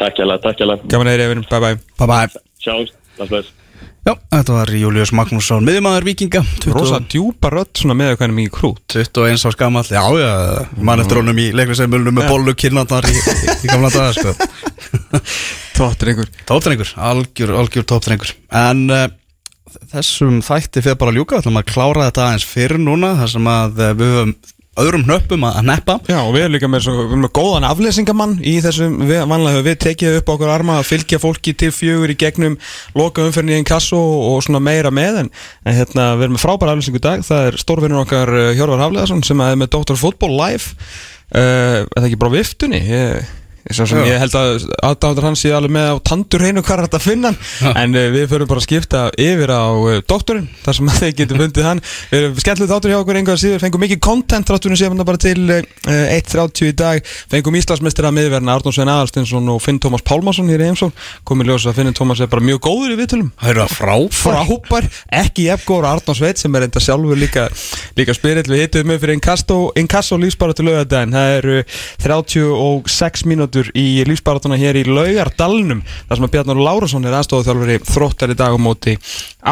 [0.00, 0.14] Takk
[2.64, 3.44] hjá
[4.08, 8.32] Já, þetta var Július Magnússon, miðjumaður Víkinga 20 Rosa djúpa rödd svona með hvað er
[8.38, 10.30] mikið krút 21 árs gamall, já, já,
[10.80, 14.32] mann eftir honum í leiklisveimulunum með bollu kynlandar í, í, gamla daga, sko.
[15.76, 18.32] Tóttir einhver Tóptrengur, algjör, algjör tóptrengur
[18.62, 19.04] En uh,
[19.92, 23.52] þessum þætti fyrir bara að ljúka, ætlum að klára þetta aðeins fyrir núna þar sem
[23.58, 24.34] að uh, við höfum
[24.82, 27.66] öðrum hnöppum að, neppa Já, og við erum líka með, svo, við erum með góðan
[27.68, 32.12] afleysingamann í þessum, við, vanlega við tekið upp okkur arma að fylgja fólki til fjögur
[32.14, 32.58] í gegnum
[32.98, 35.32] loka umferðin í einn kasso og, svona meira með en,
[35.64, 38.84] en hérna, við erum með frábæra afleysingu í dag það er stórvinnur okkar uh, Hjörvar
[38.86, 39.98] Hafleðarsson sem er með Dr.
[40.00, 40.74] Football Live
[41.34, 43.37] uh, er það ekki bara viftunni ég.
[43.68, 47.04] Ég held að aðdáður hans sé alveg með á tandur hreinu hvað er þetta að
[47.04, 47.76] finna hann.
[47.82, 51.42] En uh, við förum bara að skipta yfir á uh, doktorinn þar sem þeir getum
[51.42, 51.82] fundið hann.
[52.10, 53.62] Við erum skemmtileg þáttur hjá okkur einhver síður.
[53.64, 57.12] Fengum mikið content þátturinn séum bara til uh, 1.30 í dag.
[57.32, 60.94] Fengum Íslandsmeistir að miðverna Arnón Svein Aðalstinsson og Finn Tómas Pálmarsson hér í heimsón
[61.28, 63.30] komið ljós að Finn Tómas er bara mjög góður í viðtölum.
[63.38, 64.18] Það eru frábær.
[64.18, 64.88] Frábær,
[65.20, 67.48] ekki jefngóður Arnón Sveit sem er enda sjálfur líka,
[67.98, 68.46] líka spyrill.
[68.48, 71.58] Við hittum með fyrir Inkasso, Inkasso lífsbaratu laugardaginn, það eru
[72.04, 78.34] 36 mínútur í lífsbaratuna hér í laugardalnum þar sem að Bjarnar Lárasson er aðstofþjálfari þróttar
[78.34, 78.96] í dag á móti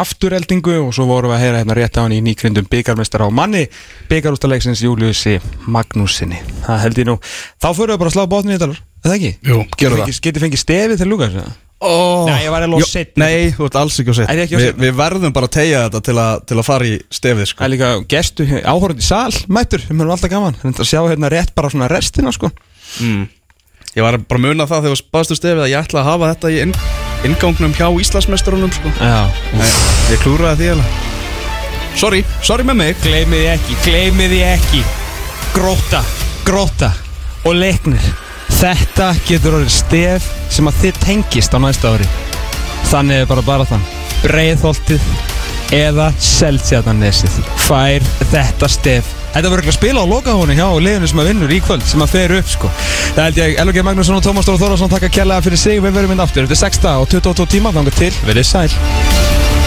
[0.02, 3.28] afturheldingu og svo vorum við að heyra hérna rétt á hann í nýkrindum byggarmestar á
[3.30, 3.66] manni
[4.10, 7.20] byggarústaleiksins Júliussi Magnúsinni það held ég nú,
[7.60, 9.36] þá förum við bara að slá bátnum í þetta, er það ekki?
[9.46, 10.18] Jú, gerum það.
[10.26, 11.54] Geti fengið stefið til Lukas eða?
[11.80, 12.24] oh.
[12.28, 13.20] Nei, ég var alveg á Jó, seinni.
[13.20, 14.68] Nei, þú ert alls ekki á á Vi?
[14.80, 17.64] Við verðum bara að tegja þetta til, a, til að fara í stefið Það sko.
[17.66, 21.00] er líka gestu áhórandi í sal, mættur, við erum alltaf gaman Það er að sjá
[21.04, 23.24] hérna rétt bara svona restina sko mm.
[23.96, 26.50] Ég var bara að muna það þegar baðstu stefið að ég ætla að hafa þetta
[26.52, 26.72] í inn,
[27.24, 28.92] ingangnum hjá Íslandsmeisturunum sko.
[29.00, 29.22] Já.
[29.56, 29.70] Nei,
[30.12, 31.04] Ég klúraði því alveg
[31.96, 32.98] Sorry, sorry með mig.
[33.00, 34.82] Gleimið því ekki, gleimið því ekki.
[35.54, 36.02] Gróta,
[36.44, 36.90] gróta
[37.48, 38.10] og leiknir.
[38.58, 42.10] Þetta getur orðið stef sem að þið tengist á næsta ári.
[42.90, 43.88] Þannig er bara bara þann.
[44.26, 45.08] Breiðholtið
[45.72, 51.20] eða Seltjarnanesið fær þetta stef Þetta verður ekki að spila á lokahónu hjá liðinu sem
[51.20, 52.70] að vinnur í kvöld sem að fer upp sko.
[53.18, 55.84] Það held ég Elvger Magnússon og Tómas Dóra Þórðarsson taka kjærlega fyrir sig.
[55.84, 56.48] Við verum inn aftur.
[56.48, 57.76] Þetta er 6 og 22 tíma.
[57.76, 59.65] Þangar til Verðið sæl